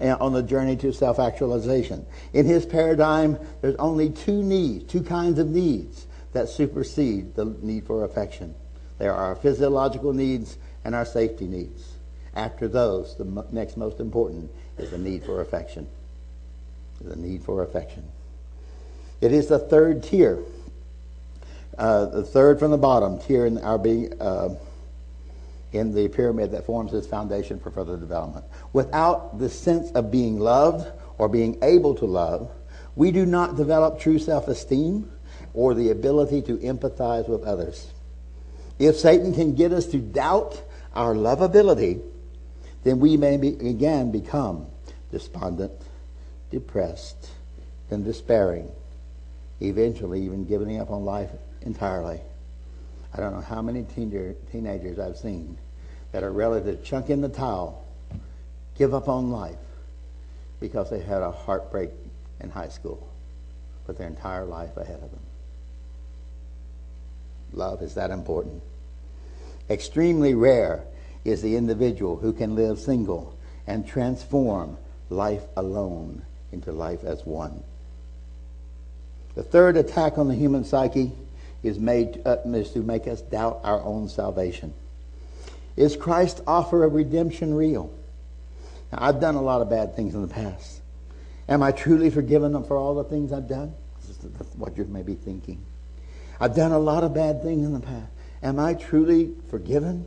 on 0.00 0.32
the 0.32 0.42
journey 0.42 0.76
to 0.76 0.92
self 0.92 1.18
actualization. 1.18 2.06
In 2.32 2.46
his 2.46 2.66
paradigm, 2.66 3.38
there's 3.60 3.76
only 3.76 4.10
two 4.10 4.42
needs, 4.42 4.90
two 4.90 5.02
kinds 5.02 5.38
of 5.38 5.48
needs 5.48 6.06
that 6.32 6.48
supersede 6.48 7.34
the 7.34 7.44
need 7.62 7.86
for 7.86 8.04
affection. 8.04 8.54
There 8.98 9.12
are 9.12 9.26
our 9.26 9.36
physiological 9.36 10.12
needs 10.12 10.58
and 10.84 10.94
our 10.94 11.04
safety 11.04 11.46
needs. 11.46 11.92
After 12.34 12.68
those, 12.68 13.16
the 13.16 13.44
next 13.52 13.76
most 13.76 14.00
important 14.00 14.50
is 14.78 14.90
the 14.90 14.98
need 14.98 15.24
for 15.24 15.40
affection. 15.40 15.86
The 17.00 17.16
need 17.16 17.42
for 17.42 17.62
affection. 17.62 18.04
It 19.20 19.32
is 19.32 19.46
the 19.46 19.58
third 19.58 20.02
tier, 20.02 20.38
uh, 21.78 22.06
the 22.06 22.24
third 22.24 22.58
from 22.58 22.72
the 22.72 22.78
bottom 22.78 23.18
tier 23.20 23.46
in 23.46 23.58
our 23.58 23.78
being. 23.78 24.20
Uh, 24.20 24.56
in 25.74 25.92
the 25.92 26.08
pyramid 26.08 26.52
that 26.52 26.64
forms 26.64 26.92
this 26.92 27.06
foundation 27.06 27.58
for 27.58 27.70
further 27.70 27.96
development. 27.96 28.44
Without 28.72 29.38
the 29.38 29.48
sense 29.48 29.90
of 29.90 30.10
being 30.10 30.38
loved 30.38 30.90
or 31.18 31.28
being 31.28 31.58
able 31.62 31.96
to 31.96 32.04
love, 32.04 32.50
we 32.94 33.10
do 33.10 33.26
not 33.26 33.56
develop 33.56 33.98
true 33.98 34.18
self 34.18 34.46
esteem 34.46 35.10
or 35.52 35.74
the 35.74 35.90
ability 35.90 36.42
to 36.42 36.56
empathize 36.58 37.28
with 37.28 37.42
others. 37.42 37.88
If 38.78 38.96
Satan 38.96 39.34
can 39.34 39.54
get 39.54 39.72
us 39.72 39.86
to 39.86 39.98
doubt 39.98 40.62
our 40.94 41.14
lovability, 41.14 42.00
then 42.84 43.00
we 43.00 43.16
may 43.16 43.36
be, 43.36 43.48
again 43.48 44.12
become 44.12 44.66
despondent, 45.10 45.72
depressed, 46.50 47.30
and 47.90 48.04
despairing, 48.04 48.70
eventually 49.60 50.22
even 50.22 50.44
giving 50.44 50.80
up 50.80 50.90
on 50.90 51.04
life 51.04 51.30
entirely. 51.62 52.20
I 53.14 53.20
don't 53.20 53.32
know 53.32 53.40
how 53.40 53.62
many 53.62 53.84
teenagers 53.84 54.98
I've 54.98 55.16
seen 55.16 55.56
that 56.12 56.24
are 56.24 56.32
ready 56.32 56.64
to 56.64 56.76
chunk 56.82 57.10
in 57.10 57.20
the 57.20 57.28
towel, 57.28 57.84
give 58.76 58.92
up 58.92 59.08
on 59.08 59.30
life, 59.30 59.56
because 60.58 60.90
they 60.90 61.00
had 61.00 61.22
a 61.22 61.30
heartbreak 61.30 61.90
in 62.40 62.50
high 62.50 62.68
school, 62.68 63.08
with 63.86 63.98
their 63.98 64.08
entire 64.08 64.44
life 64.44 64.76
ahead 64.76 65.00
of 65.02 65.10
them. 65.10 65.20
Love 67.52 67.82
is 67.82 67.94
that 67.94 68.10
important. 68.10 68.60
Extremely 69.70 70.34
rare 70.34 70.82
is 71.24 71.40
the 71.40 71.56
individual 71.56 72.16
who 72.16 72.32
can 72.32 72.56
live 72.56 72.78
single 72.78 73.36
and 73.66 73.86
transform 73.86 74.76
life 75.08 75.44
alone 75.56 76.22
into 76.52 76.72
life 76.72 77.04
as 77.04 77.24
one. 77.24 77.62
The 79.36 79.42
third 79.42 79.76
attack 79.76 80.18
on 80.18 80.28
the 80.28 80.34
human 80.34 80.64
psyche 80.64 81.12
is 81.64 81.78
made 81.78 82.20
uh, 82.24 82.36
to 82.36 82.82
make 82.82 83.08
us 83.08 83.22
doubt 83.22 83.60
our 83.64 83.82
own 83.82 84.08
salvation. 84.08 84.74
Is 85.76 85.96
Christ's 85.96 86.42
offer 86.46 86.84
of 86.84 86.92
redemption 86.92 87.54
real? 87.54 87.92
Now, 88.92 88.98
I've 89.00 89.20
done 89.20 89.34
a 89.34 89.42
lot 89.42 89.60
of 89.60 89.70
bad 89.70 89.96
things 89.96 90.14
in 90.14 90.22
the 90.22 90.28
past. 90.28 90.80
Am 91.48 91.62
I 91.62 91.72
truly 91.72 92.10
forgiven 92.10 92.62
for 92.64 92.76
all 92.76 92.94
the 92.94 93.04
things 93.04 93.32
I've 93.32 93.48
done? 93.48 93.74
What 94.56 94.76
you 94.76 94.84
may 94.84 95.02
be 95.02 95.14
thinking. 95.14 95.64
I've 96.40 96.54
done 96.54 96.72
a 96.72 96.78
lot 96.78 97.04
of 97.04 97.14
bad 97.14 97.42
things 97.42 97.66
in 97.66 97.72
the 97.72 97.80
past. 97.80 98.10
Am 98.42 98.58
I 98.58 98.74
truly 98.74 99.32
forgiven? 99.50 100.06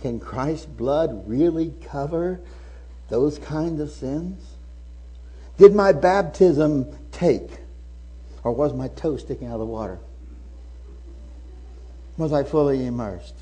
Can 0.00 0.20
Christ's 0.20 0.66
blood 0.66 1.24
really 1.26 1.74
cover 1.86 2.40
those 3.08 3.38
kinds 3.38 3.80
of 3.80 3.90
sins? 3.90 4.42
Did 5.58 5.74
my 5.74 5.92
baptism 5.92 6.86
take, 7.12 7.50
or 8.42 8.52
was 8.52 8.72
my 8.72 8.88
toe 8.88 9.16
sticking 9.16 9.48
out 9.48 9.54
of 9.54 9.60
the 9.60 9.66
water? 9.66 9.98
Was 12.20 12.34
I 12.34 12.44
fully 12.44 12.84
immersed? 12.84 13.34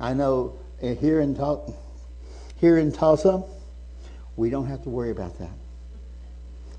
I 0.00 0.14
know 0.14 0.58
here 0.80 1.20
in, 1.20 1.38
here 2.56 2.76
in 2.76 2.90
Tulsa, 2.90 3.44
we 4.34 4.50
don't 4.50 4.66
have 4.66 4.82
to 4.82 4.88
worry 4.88 5.12
about 5.12 5.38
that. 5.38 5.52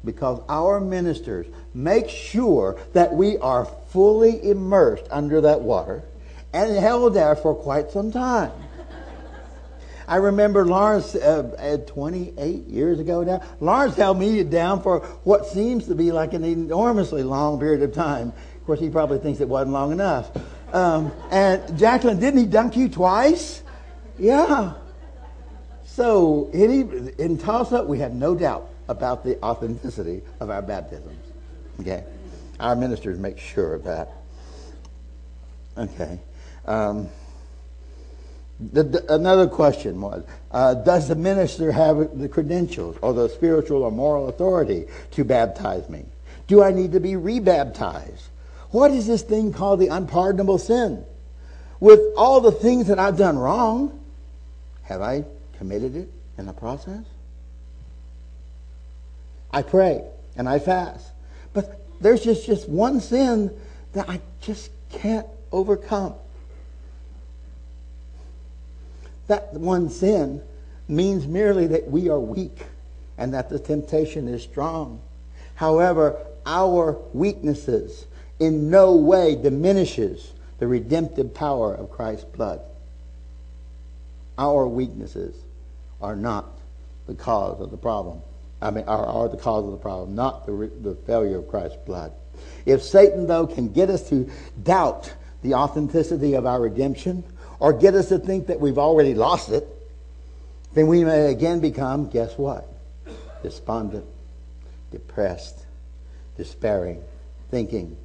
Because 0.04 0.42
our 0.50 0.82
ministers 0.82 1.46
make 1.74 2.10
sure 2.10 2.78
that 2.92 3.14
we 3.14 3.38
are 3.38 3.64
fully 3.64 4.46
immersed 4.46 5.06
under 5.10 5.40
that 5.40 5.62
water 5.62 6.04
and 6.52 6.76
held 6.76 7.14
there 7.14 7.38
for 7.38 7.56
quite 7.56 7.90
some 7.92 8.12
time. 8.12 8.52
I 10.06 10.18
remember 10.18 10.66
Lawrence, 10.66 11.16
uh, 11.16 11.78
28 11.88 12.68
years 12.68 13.00
ago 13.00 13.24
now, 13.24 13.42
Lawrence 13.62 13.96
held 13.96 14.20
me 14.20 14.44
down 14.44 14.84
for 14.84 15.00
what 15.24 15.46
seems 15.46 15.88
to 15.88 15.96
be 15.96 16.12
like 16.12 16.34
an 16.34 16.44
enormously 16.44 17.24
long 17.24 17.58
period 17.58 17.84
of 17.84 17.94
time. 17.94 18.34
Of 18.58 18.66
course, 18.66 18.82
he 18.82 18.90
probably 18.90 19.20
thinks 19.20 19.40
it 19.40 19.48
wasn't 19.48 19.72
long 19.72 19.94
enough. 19.94 20.30
Um, 20.74 21.12
and 21.30 21.78
Jacqueline, 21.78 22.20
didn't 22.20 22.40
he 22.40 22.46
dunk 22.48 22.76
you 22.76 22.90
twice? 22.90 23.62
Yeah. 24.18 24.74
So 25.86 26.50
in, 26.52 27.14
in 27.20 27.38
Tulsa, 27.38 27.84
we 27.84 28.00
have 28.00 28.14
no 28.14 28.34
doubt 28.34 28.70
about 28.88 29.24
the 29.24 29.42
authenticity 29.44 30.24
of 30.40 30.50
our 30.50 30.64
baptisms. 30.64 31.24
Okay? 31.80 32.04
Our 32.60 32.76
ministers 32.76 33.20
make 33.20 33.38
sure 33.38 33.76
of 33.76 33.84
that. 33.84 34.14
Okay. 35.78 36.20
Um, 36.66 37.08
the, 38.60 38.84
the, 38.84 39.14
another 39.14 39.48
question 39.48 40.00
was 40.02 40.24
uh, 40.52 40.76
Does 40.76 41.08
the 41.08 41.16
minister 41.16 41.72
have 41.72 42.20
the 42.20 42.30
credentials 42.30 42.98
or 43.02 43.14
the 43.14 43.30
spiritual 43.30 43.84
or 43.84 43.92
moral 43.92 44.30
authority 44.30 44.86
to 45.12 45.24
baptize 45.24 45.90
me? 45.90 46.06
Do 46.48 46.64
I 46.64 46.72
need 46.72 46.92
to 46.94 47.00
be 47.00 47.16
rebaptized? 47.16 48.30
What 48.74 48.90
is 48.90 49.06
this 49.06 49.22
thing 49.22 49.54
called 49.54 49.80
the 49.80 49.90
unpardonable 49.90 50.58
sin? 50.58 51.06
With 51.80 52.00
all 52.18 52.42
the 52.42 52.52
things 52.52 52.88
that 52.88 52.98
I've 52.98 53.20
done 53.20 53.38
wrong, 53.38 54.00
have 54.82 55.00
I 55.00 55.26
committed 55.60 55.96
it 55.96 56.10
in 56.40 56.48
the 56.48 56.54
process? 56.54 57.04
I 59.52 59.62
pray 59.62 60.04
and 60.36 60.50
I 60.50 60.58
fast. 60.58 61.06
But 61.54 61.86
there's 62.02 62.24
just, 62.24 62.48
just 62.48 62.68
one 62.68 63.00
sin 63.00 63.52
that 63.94 64.10
I 64.10 64.20
just 64.42 64.72
can't 64.90 65.28
overcome. 65.52 66.16
That 69.28 69.54
one 69.54 69.92
sin 69.92 70.42
means 70.88 71.28
merely 71.28 71.68
that 71.68 71.92
we 71.92 72.10
are 72.10 72.20
weak 72.20 72.66
and 73.20 73.36
that 73.36 73.50
the 73.50 73.60
temptation 73.60 74.28
is 74.28 74.42
strong. 74.42 75.00
However, 75.54 76.18
our 76.48 76.98
weaknesses 77.14 78.08
in 78.44 78.70
no 78.70 78.96
way 78.96 79.36
diminishes 79.36 80.34
the 80.60 80.68
redemptive 80.68 81.34
power 81.34 81.74
of 81.74 81.92
Christ's 81.92 82.26
blood. 82.26 82.62
Our 84.38 84.68
weaknesses 84.68 85.36
are 86.02 86.16
not 86.16 86.46
the 87.08 87.16
cause 87.16 87.62
of 87.62 87.72
the 87.72 87.78
problem. 87.78 88.22
I 88.62 88.72
mean, 88.72 88.86
are, 88.86 89.06
are 89.06 89.30
the 89.30 89.38
cause 89.38 89.66
of 89.66 89.72
the 89.72 89.78
problem, 89.78 90.16
not 90.16 90.46
the, 90.46 90.72
the 90.82 90.96
failure 91.06 91.38
of 91.38 91.48
Christ's 91.50 91.78
blood. 91.86 92.12
If 92.66 92.82
Satan, 92.82 93.28
though, 93.28 93.46
can 93.46 93.72
get 93.72 93.90
us 93.90 94.08
to 94.10 94.30
doubt 94.64 95.14
the 95.42 95.54
authenticity 95.56 96.34
of 96.34 96.46
our 96.46 96.62
redemption 96.62 97.24
or 97.60 97.74
get 97.74 97.94
us 97.94 98.10
to 98.10 98.20
think 98.20 98.48
that 98.48 98.60
we've 98.60 98.78
already 98.78 99.14
lost 99.14 99.50
it, 99.50 99.68
then 100.74 100.88
we 100.88 101.04
may 101.04 101.32
again 101.32 101.60
become, 101.60 102.10
guess 102.10 102.38
what? 102.38 102.68
Despondent, 103.44 104.06
depressed, 104.92 105.66
despairing, 106.38 107.04
thinking, 107.52 107.98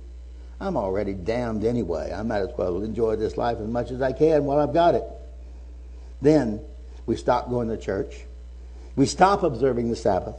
I'm 0.61 0.77
already 0.77 1.15
damned 1.15 1.65
anyway. 1.65 2.13
I 2.13 2.23
might 2.23 2.41
as 2.41 2.51
well 2.57 2.83
enjoy 2.83 3.17
this 3.17 3.37
life 3.37 3.59
as 3.61 3.69
much 3.69 3.91
as 3.91 4.03
I 4.03 4.13
can 4.13 4.45
while 4.45 4.59
I've 4.59 4.75
got 4.75 4.95
it. 4.95 5.05
Then 6.21 6.61
we 7.07 7.17
stop 7.17 7.49
going 7.49 7.69
to 7.69 7.77
church. 7.77 8.25
We 8.97 9.07
stop 9.07 9.45
observing 9.45 9.91
the 9.91 9.97
Sabbath. 9.97 10.35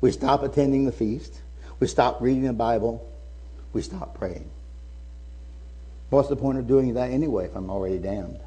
We 0.00 0.12
stop 0.12 0.44
attending 0.44 0.86
the 0.86 0.92
feast. 0.92 1.40
We 1.80 1.88
stop 1.88 2.20
reading 2.20 2.44
the 2.44 2.52
Bible. 2.52 3.04
We 3.72 3.82
stop 3.82 4.16
praying. 4.16 4.48
What's 6.10 6.28
the 6.28 6.36
point 6.36 6.58
of 6.58 6.68
doing 6.68 6.94
that 6.94 7.10
anyway 7.10 7.46
if 7.46 7.56
I'm 7.56 7.68
already 7.68 7.98
damned? 7.98 8.38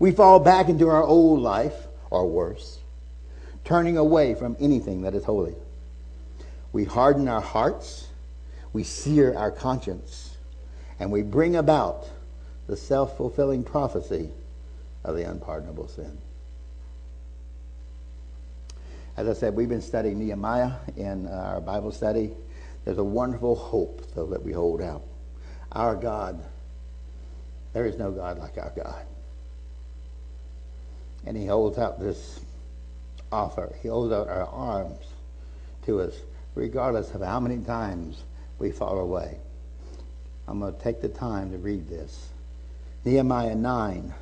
We 0.00 0.10
fall 0.10 0.40
back 0.40 0.68
into 0.68 0.88
our 0.88 1.02
old 1.02 1.40
life, 1.40 1.74
or 2.10 2.26
worse, 2.26 2.78
turning 3.64 3.96
away 3.96 4.34
from 4.34 4.56
anything 4.60 5.02
that 5.02 5.14
is 5.14 5.24
holy. 5.24 5.54
We 6.72 6.84
harden 6.84 7.28
our 7.28 7.40
hearts, 7.40 8.07
we 8.72 8.84
sear 8.84 9.34
our 9.34 9.50
conscience, 9.50 10.36
and 11.00 11.10
we 11.10 11.22
bring 11.22 11.56
about 11.56 12.08
the 12.66 12.76
self 12.76 13.16
fulfilling 13.16 13.64
prophecy 13.64 14.30
of 15.04 15.16
the 15.16 15.28
unpardonable 15.28 15.88
sin. 15.88 16.18
As 19.16 19.26
I 19.26 19.32
said, 19.32 19.56
we've 19.56 19.68
been 19.68 19.82
studying 19.82 20.20
Nehemiah 20.20 20.72
in 20.96 21.26
uh, 21.26 21.30
our 21.30 21.60
Bible 21.60 21.90
study. 21.90 22.30
There's 22.84 22.98
a 22.98 23.04
wonderful 23.04 23.56
hope, 23.56 24.02
though, 24.14 24.26
that 24.26 24.44
we 24.44 24.52
hold 24.52 24.80
out. 24.80 25.02
Our 25.72 25.96
God, 25.96 26.42
there 27.72 27.84
is 27.84 27.98
no 27.98 28.12
God 28.12 28.38
like 28.38 28.56
our 28.58 28.72
God. 28.76 29.06
And 31.26 31.36
He 31.36 31.46
holds 31.46 31.78
out 31.78 31.98
this 31.98 32.40
offer, 33.32 33.74
He 33.82 33.88
holds 33.88 34.12
out 34.12 34.28
our 34.28 34.46
arms 34.46 35.04
to 35.86 36.00
us, 36.00 36.14
regardless 36.54 37.10
of 37.12 37.20
how 37.20 37.40
many 37.40 37.58
times 37.58 38.22
we 38.58 38.70
fall 38.70 38.98
away. 38.98 39.38
I'm 40.46 40.60
going 40.60 40.74
to 40.74 40.80
take 40.82 41.00
the 41.00 41.08
time 41.08 41.50
to 41.52 41.58
read 41.58 41.88
this. 41.88 42.28
Nehemiah 43.04 43.54
9, 43.54 44.12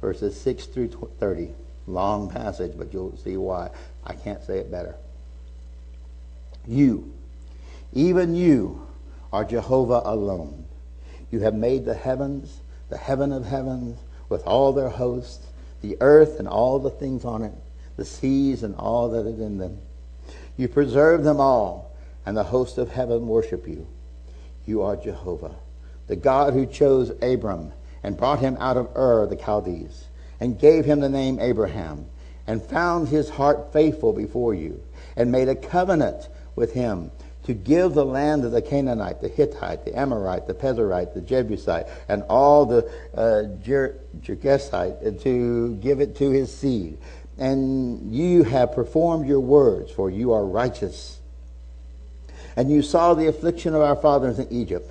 verses 0.00 0.38
6 0.40 0.66
through 0.66 0.88
30. 1.18 1.50
Long 1.86 2.30
passage, 2.30 2.72
but 2.76 2.92
you'll 2.92 3.16
see 3.18 3.36
why. 3.36 3.70
I 4.04 4.14
can't 4.14 4.42
say 4.42 4.58
it 4.58 4.70
better. 4.70 4.96
You, 6.66 7.12
even 7.92 8.34
you, 8.34 8.86
are 9.32 9.44
Jehovah 9.44 10.02
alone. 10.04 10.64
You 11.30 11.40
have 11.40 11.54
made 11.54 11.84
the 11.84 11.94
heavens, 11.94 12.60
the 12.88 12.96
heaven 12.96 13.32
of 13.32 13.44
heavens, 13.44 13.98
with 14.28 14.42
all 14.46 14.72
their 14.72 14.88
hosts, 14.88 15.46
the 15.82 15.96
earth 16.00 16.38
and 16.38 16.48
all 16.48 16.78
the 16.78 16.90
things 16.90 17.24
on 17.24 17.42
it, 17.42 17.52
the 17.96 18.04
seas 18.04 18.62
and 18.62 18.74
all 18.76 19.10
that 19.10 19.26
is 19.26 19.38
in 19.38 19.58
them. 19.58 19.78
You 20.56 20.68
preserve 20.68 21.22
them 21.22 21.38
all, 21.38 21.85
and 22.26 22.36
the 22.36 22.44
hosts 22.44 22.76
of 22.76 22.90
heaven 22.90 23.26
worship 23.26 23.66
you. 23.66 23.86
You 24.66 24.82
are 24.82 24.96
Jehovah, 24.96 25.54
the 26.08 26.16
God 26.16 26.52
who 26.52 26.66
chose 26.66 27.10
Abram 27.22 27.72
and 28.02 28.16
brought 28.16 28.40
him 28.40 28.56
out 28.60 28.76
of 28.76 28.90
Ur 28.94 29.26
the 29.26 29.36
Chaldees, 29.36 30.04
and 30.38 30.58
gave 30.58 30.84
him 30.84 31.00
the 31.00 31.08
name 31.08 31.40
Abraham, 31.40 32.06
and 32.46 32.62
found 32.62 33.08
his 33.08 33.30
heart 33.30 33.72
faithful 33.72 34.12
before 34.12 34.54
you, 34.54 34.80
and 35.16 35.32
made 35.32 35.48
a 35.48 35.54
covenant 35.54 36.28
with 36.54 36.72
him 36.72 37.10
to 37.44 37.54
give 37.54 37.94
the 37.94 38.04
land 38.04 38.44
of 38.44 38.50
the 38.50 38.60
Canaanite, 38.60 39.20
the 39.20 39.28
Hittite, 39.28 39.84
the 39.84 39.96
Amorite, 39.96 40.46
the 40.46 40.54
Perizzite, 40.54 41.14
the 41.14 41.20
Jebusite, 41.20 41.86
and 42.08 42.22
all 42.24 42.66
the 42.66 42.88
uh, 43.14 43.44
and 45.02 45.20
to 45.20 45.76
give 45.76 46.00
it 46.00 46.16
to 46.16 46.30
his 46.30 46.56
seed. 46.56 46.98
And 47.38 48.12
you 48.12 48.42
have 48.44 48.72
performed 48.72 49.28
your 49.28 49.40
words, 49.40 49.92
for 49.92 50.10
you 50.10 50.32
are 50.32 50.44
righteous. 50.44 51.15
And 52.56 52.70
you 52.70 52.82
saw 52.82 53.14
the 53.14 53.28
affliction 53.28 53.74
of 53.74 53.82
our 53.82 53.96
fathers 53.96 54.38
in 54.38 54.50
Egypt, 54.50 54.90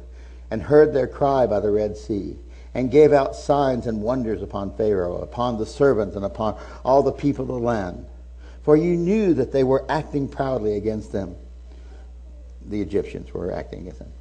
and 0.51 0.61
heard 0.61 0.93
their 0.93 1.07
cry 1.07 1.47
by 1.47 1.59
the 1.59 1.71
Red 1.71 1.97
Sea, 1.97 2.35
and 2.75 2.91
gave 2.91 3.11
out 3.11 3.35
signs 3.35 3.87
and 3.87 4.01
wonders 4.01 4.41
upon 4.41 4.75
Pharaoh, 4.75 5.17
upon 5.17 5.57
the 5.57 5.65
servants, 5.65 6.15
and 6.15 6.23
upon 6.23 6.59
all 6.83 7.01
the 7.01 7.11
people 7.11 7.43
of 7.43 7.47
the 7.47 7.53
land. 7.55 8.05
For 8.63 8.77
you 8.77 8.95
knew 8.95 9.33
that 9.33 9.51
they 9.51 9.63
were 9.63 9.85
acting 9.89 10.27
proudly 10.27 10.75
against 10.75 11.11
them. 11.11 11.35
The 12.65 12.81
Egyptians 12.81 13.33
were 13.33 13.51
acting 13.51 13.81
against 13.81 13.99
them. 13.99 14.11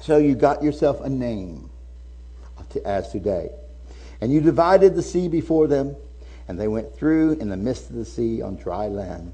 So 0.00 0.16
you 0.16 0.34
got 0.34 0.62
yourself 0.62 1.00
a 1.00 1.08
name 1.08 1.68
as 2.84 3.10
today. 3.10 3.50
And 4.20 4.32
you 4.32 4.40
divided 4.40 4.94
the 4.94 5.02
sea 5.02 5.28
before 5.28 5.66
them, 5.66 5.96
and 6.48 6.58
they 6.58 6.68
went 6.68 6.94
through 6.94 7.32
in 7.32 7.48
the 7.48 7.56
midst 7.56 7.90
of 7.90 7.96
the 7.96 8.04
sea 8.04 8.42
on 8.42 8.56
dry 8.56 8.88
land. 8.88 9.32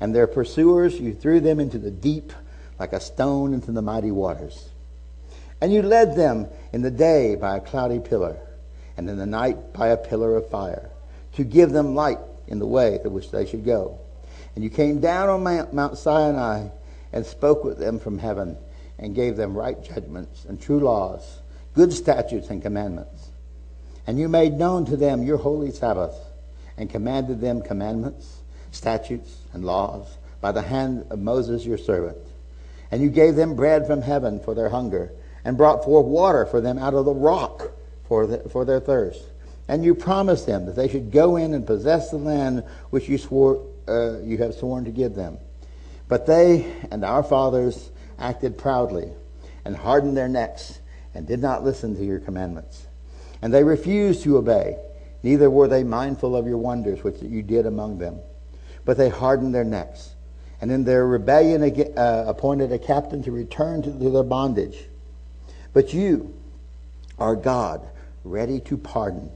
And 0.00 0.14
their 0.14 0.26
pursuers, 0.26 1.00
you 1.00 1.14
threw 1.14 1.40
them 1.40 1.60
into 1.60 1.78
the 1.78 1.90
deep 1.90 2.32
like 2.78 2.92
a 2.92 3.00
stone 3.00 3.54
into 3.54 3.72
the 3.72 3.82
mighty 3.82 4.10
waters. 4.10 4.68
And 5.60 5.72
you 5.72 5.82
led 5.82 6.16
them 6.16 6.48
in 6.72 6.82
the 6.82 6.90
day 6.90 7.34
by 7.34 7.56
a 7.56 7.60
cloudy 7.60 8.00
pillar, 8.00 8.36
and 8.96 9.08
in 9.08 9.16
the 9.16 9.26
night 9.26 9.72
by 9.72 9.88
a 9.88 9.96
pillar 9.96 10.36
of 10.36 10.48
fire, 10.50 10.90
to 11.34 11.44
give 11.44 11.70
them 11.70 11.94
light 11.94 12.18
in 12.46 12.58
the 12.58 12.66
way 12.66 12.98
to 13.02 13.10
which 13.10 13.30
they 13.30 13.46
should 13.46 13.64
go. 13.64 13.98
And 14.54 14.64
you 14.64 14.70
came 14.70 15.00
down 15.00 15.28
on 15.28 15.74
Mount 15.74 15.98
Sinai 15.98 16.68
and 17.12 17.24
spoke 17.24 17.64
with 17.64 17.78
them 17.78 17.98
from 17.98 18.18
heaven, 18.18 18.56
and 18.98 19.14
gave 19.14 19.36
them 19.36 19.56
right 19.56 19.82
judgments 19.82 20.44
and 20.46 20.60
true 20.60 20.80
laws, 20.80 21.38
good 21.74 21.92
statutes 21.92 22.48
and 22.48 22.62
commandments. 22.62 23.28
And 24.06 24.18
you 24.18 24.28
made 24.28 24.54
known 24.54 24.86
to 24.86 24.96
them 24.96 25.22
your 25.22 25.36
holy 25.36 25.70
Sabbath, 25.70 26.14
and 26.78 26.90
commanded 26.90 27.40
them 27.40 27.62
commandments, 27.62 28.40
statutes, 28.70 29.38
and 29.52 29.64
laws 29.64 30.06
by 30.40 30.52
the 30.52 30.62
hand 30.62 31.06
of 31.10 31.18
Moses 31.18 31.64
your 31.64 31.78
servant. 31.78 32.18
And 32.90 33.02
you 33.02 33.10
gave 33.10 33.34
them 33.34 33.56
bread 33.56 33.86
from 33.86 34.02
heaven 34.02 34.40
for 34.40 34.54
their 34.54 34.68
hunger, 34.68 35.12
and 35.44 35.56
brought 35.56 35.84
forth 35.84 36.06
water 36.06 36.44
for 36.46 36.60
them 36.60 36.78
out 36.78 36.94
of 36.94 37.04
the 37.04 37.14
rock 37.14 37.70
for, 38.08 38.26
the, 38.26 38.38
for 38.48 38.64
their 38.64 38.80
thirst. 38.80 39.22
And 39.68 39.84
you 39.84 39.94
promised 39.94 40.46
them 40.46 40.66
that 40.66 40.76
they 40.76 40.88
should 40.88 41.10
go 41.10 41.36
in 41.36 41.54
and 41.54 41.66
possess 41.66 42.10
the 42.10 42.16
land 42.16 42.64
which 42.90 43.08
you 43.08 43.16
swore 43.16 43.64
uh, 43.88 44.18
you 44.22 44.38
have 44.38 44.54
sworn 44.54 44.84
to 44.84 44.90
give 44.90 45.14
them. 45.14 45.38
But 46.08 46.26
they 46.26 46.72
and 46.90 47.04
our 47.04 47.22
fathers 47.22 47.90
acted 48.18 48.58
proudly 48.58 49.12
and 49.64 49.76
hardened 49.76 50.16
their 50.16 50.28
necks 50.28 50.80
and 51.14 51.26
did 51.26 51.40
not 51.40 51.62
listen 51.62 51.94
to 51.96 52.04
your 52.04 52.18
commandments. 52.18 52.86
And 53.42 53.54
they 53.54 53.62
refused 53.62 54.24
to 54.24 54.38
obey, 54.38 54.78
neither 55.22 55.48
were 55.48 55.68
they 55.68 55.84
mindful 55.84 56.34
of 56.34 56.48
your 56.48 56.58
wonders 56.58 57.04
which 57.04 57.22
you 57.22 57.42
did 57.42 57.66
among 57.66 57.98
them. 57.98 58.18
But 58.84 58.96
they 58.96 59.08
hardened 59.08 59.54
their 59.54 59.64
necks, 59.64 60.15
and 60.60 60.70
in 60.70 60.84
their 60.84 61.06
rebellion 61.06 61.62
uh, 61.62 62.24
appointed 62.26 62.72
a 62.72 62.78
captain 62.78 63.22
to 63.22 63.32
return 63.32 63.82
to 63.82 63.90
their 63.90 64.22
bondage. 64.22 64.84
But 65.72 65.92
you 65.92 66.34
are 67.18 67.36
God, 67.36 67.86
ready 68.24 68.60
to 68.60 68.76
pardon, 68.76 69.30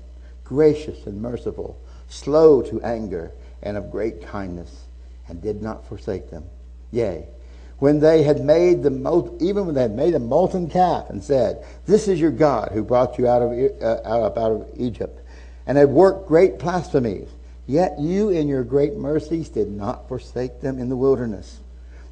gracious 0.45 1.07
and 1.07 1.21
merciful, 1.21 1.79
slow 2.09 2.63
to 2.63 2.81
anger, 2.83 3.33
and 3.63 3.77
of 3.77 3.91
great 3.91 4.27
kindness, 4.27 4.85
and 5.29 5.43
did 5.43 5.63
not 5.63 5.87
forsake 5.87 6.31
them. 6.31 6.45
Yea, 6.91 7.27
when 7.79 8.01
they 8.01 8.23
had 8.23 8.45
made 8.45 8.83
the 8.83 8.91
even 9.41 9.67
when 9.67 9.75
they 9.75 9.83
had 9.83 9.97
made 9.97 10.15
a 10.15 10.19
molten 10.19 10.69
calf 10.69 11.09
and 11.11 11.23
said, 11.23 11.65
"This 11.87 12.09
is 12.09 12.21
your 12.21 12.31
God 12.31 12.71
who 12.73 12.83
brought 12.83 13.19
you 13.19 13.27
out 13.27 13.43
of 13.43 13.53
uh, 13.83 14.01
out 14.05 14.37
of 14.37 14.69
Egypt," 14.77 15.19
and 15.67 15.79
had 15.79 15.89
worked 15.89 16.29
great 16.29 16.59
blasphemies, 16.59 17.29
yet 17.71 18.01
you 18.01 18.31
in 18.31 18.49
your 18.49 18.65
great 18.65 18.97
mercies 18.97 19.49
did 19.49 19.71
not 19.71 20.09
forsake 20.09 20.61
them 20.61 20.79
in 20.79 20.89
the 20.89 20.97
wilderness. 20.97 21.61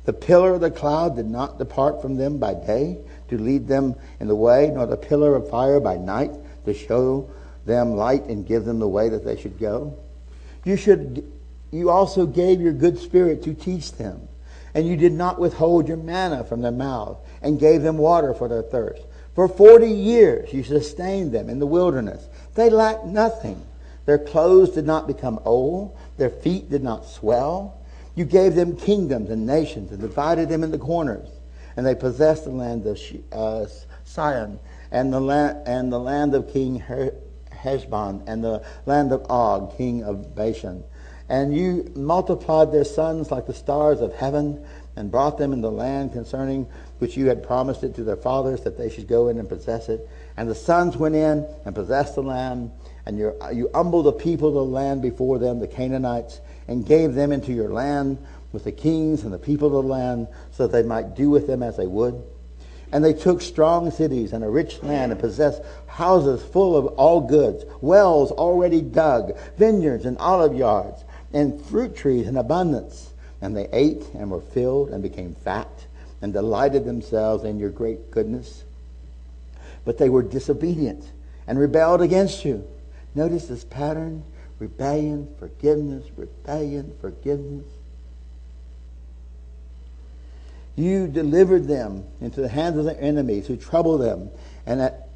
The 0.04 0.12
pillar 0.12 0.54
of 0.54 0.60
the 0.60 0.70
cloud 0.70 1.16
did 1.16 1.26
not 1.26 1.58
depart 1.58 2.00
from 2.00 2.16
them 2.16 2.38
by 2.38 2.54
day 2.54 2.98
to 3.28 3.36
lead 3.36 3.66
them 3.66 3.96
in 4.20 4.28
the 4.28 4.36
way, 4.36 4.70
nor 4.72 4.86
the 4.86 4.96
pillar 4.96 5.34
of 5.34 5.50
fire 5.50 5.80
by 5.80 5.96
night 5.96 6.30
to 6.64 6.72
show 6.72 7.28
them 7.66 7.96
light 7.96 8.24
and 8.24 8.46
give 8.46 8.64
them 8.64 8.78
the 8.78 8.88
way 8.88 9.08
that 9.08 9.24
they 9.24 9.36
should 9.36 9.58
go. 9.58 9.98
You 10.64 10.76
should 10.76 11.30
you 11.70 11.90
also 11.90 12.24
gave 12.24 12.60
your 12.60 12.72
good 12.72 12.98
spirit 12.98 13.42
to 13.42 13.52
teach 13.52 13.92
them. 13.92 14.28
And 14.74 14.86
you 14.86 14.96
did 14.96 15.12
not 15.12 15.38
withhold 15.38 15.88
your 15.88 15.96
manna 15.96 16.44
from 16.44 16.62
their 16.62 16.72
mouth, 16.72 17.18
and 17.42 17.58
gave 17.58 17.82
them 17.82 17.98
water 17.98 18.32
for 18.32 18.48
their 18.48 18.62
thirst. 18.62 19.02
For 19.34 19.48
forty 19.48 19.90
years 19.90 20.52
you 20.52 20.62
sustained 20.62 21.32
them 21.32 21.50
in 21.50 21.58
the 21.58 21.66
wilderness. 21.66 22.26
They 22.54 22.70
lacked 22.70 23.06
nothing. 23.06 23.60
Their 24.08 24.18
clothes 24.18 24.70
did 24.70 24.86
not 24.86 25.06
become 25.06 25.38
old, 25.44 25.94
their 26.16 26.30
feet 26.30 26.70
did 26.70 26.82
not 26.82 27.04
swell. 27.04 27.78
You 28.14 28.24
gave 28.24 28.54
them 28.54 28.74
kingdoms 28.74 29.28
and 29.28 29.44
nations, 29.46 29.92
and 29.92 30.00
divided 30.00 30.48
them 30.48 30.64
into 30.64 30.78
corners. 30.78 31.28
And 31.76 31.84
they 31.84 31.94
possessed 31.94 32.44
the 32.44 32.50
land 32.50 32.86
of 32.86 32.98
uh, 33.30 33.66
Sihon, 34.04 34.60
and 34.90 35.12
the 35.12 35.20
land, 35.20 35.68
and 35.68 35.92
the 35.92 36.00
land 36.00 36.34
of 36.34 36.50
King 36.50 36.82
Heshbon, 37.50 38.22
and 38.26 38.42
the 38.42 38.64
land 38.86 39.12
of 39.12 39.26
Og, 39.28 39.76
king 39.76 40.02
of 40.04 40.34
Bashan 40.34 40.84
and 41.28 41.54
you 41.54 41.90
multiplied 41.94 42.72
their 42.72 42.84
sons 42.84 43.30
like 43.30 43.46
the 43.46 43.54
stars 43.54 44.00
of 44.00 44.14
heaven, 44.14 44.64
and 44.96 45.10
brought 45.10 45.38
them 45.38 45.52
in 45.52 45.60
the 45.60 45.70
land 45.70 46.12
concerning 46.12 46.66
which 46.98 47.16
you 47.16 47.26
had 47.26 47.42
promised 47.42 47.84
it 47.84 47.94
to 47.94 48.02
their 48.02 48.16
fathers 48.16 48.62
that 48.62 48.76
they 48.76 48.90
should 48.90 49.06
go 49.06 49.28
in 49.28 49.38
and 49.38 49.48
possess 49.48 49.88
it. 49.88 50.08
And 50.36 50.48
the 50.48 50.56
sons 50.56 50.96
went 50.96 51.14
in 51.14 51.46
and 51.64 51.74
possessed 51.74 52.16
the 52.16 52.22
land, 52.22 52.72
and 53.08 53.18
you 53.18 53.70
humbled 53.74 54.04
the 54.04 54.12
people 54.12 54.48
of 54.48 54.54
the 54.54 54.64
land 54.64 55.00
before 55.00 55.38
them, 55.38 55.60
the 55.60 55.66
Canaanites, 55.66 56.40
and 56.68 56.84
gave 56.84 57.14
them 57.14 57.32
into 57.32 57.54
your 57.54 57.70
land 57.70 58.18
with 58.52 58.64
the 58.64 58.72
kings 58.72 59.24
and 59.24 59.32
the 59.32 59.38
people 59.38 59.68
of 59.68 59.84
the 59.84 59.90
land, 59.90 60.28
so 60.52 60.66
that 60.66 60.72
they 60.82 60.86
might 60.86 61.16
do 61.16 61.30
with 61.30 61.46
them 61.46 61.62
as 61.62 61.78
they 61.78 61.86
would. 61.86 62.22
And 62.92 63.02
they 63.02 63.14
took 63.14 63.40
strong 63.40 63.90
cities 63.90 64.34
and 64.34 64.44
a 64.44 64.48
rich 64.48 64.82
land 64.82 65.10
and 65.10 65.20
possessed 65.20 65.62
houses 65.86 66.42
full 66.42 66.76
of 66.76 66.86
all 66.98 67.22
goods, 67.22 67.64
wells 67.80 68.30
already 68.30 68.82
dug, 68.82 69.36
vineyards 69.56 70.04
and 70.04 70.18
olive 70.18 70.54
yards 70.54 71.02
and 71.32 71.60
fruit 71.62 71.96
trees 71.96 72.28
in 72.28 72.36
abundance. 72.36 73.10
And 73.40 73.56
they 73.56 73.68
ate 73.72 74.04
and 74.14 74.30
were 74.30 74.40
filled 74.40 74.90
and 74.90 75.02
became 75.02 75.34
fat 75.34 75.86
and 76.20 76.32
delighted 76.32 76.84
themselves 76.84 77.44
in 77.44 77.58
your 77.58 77.70
great 77.70 78.10
goodness. 78.10 78.64
But 79.86 79.96
they 79.96 80.10
were 80.10 80.22
disobedient 80.22 81.04
and 81.46 81.58
rebelled 81.58 82.02
against 82.02 82.44
you. 82.44 82.66
Notice 83.14 83.46
this 83.46 83.64
pattern 83.64 84.24
rebellion, 84.58 85.28
forgiveness, 85.38 86.04
rebellion, 86.16 86.92
forgiveness. 87.00 87.66
You 90.74 91.08
delivered 91.08 91.66
them 91.66 92.04
into 92.20 92.40
the 92.40 92.48
hands 92.48 92.76
of 92.78 92.84
their 92.84 93.00
enemies 93.00 93.46
who 93.46 93.56
troubled 93.56 94.00
them, 94.00 94.30
and 94.64 94.80
at 94.80 95.08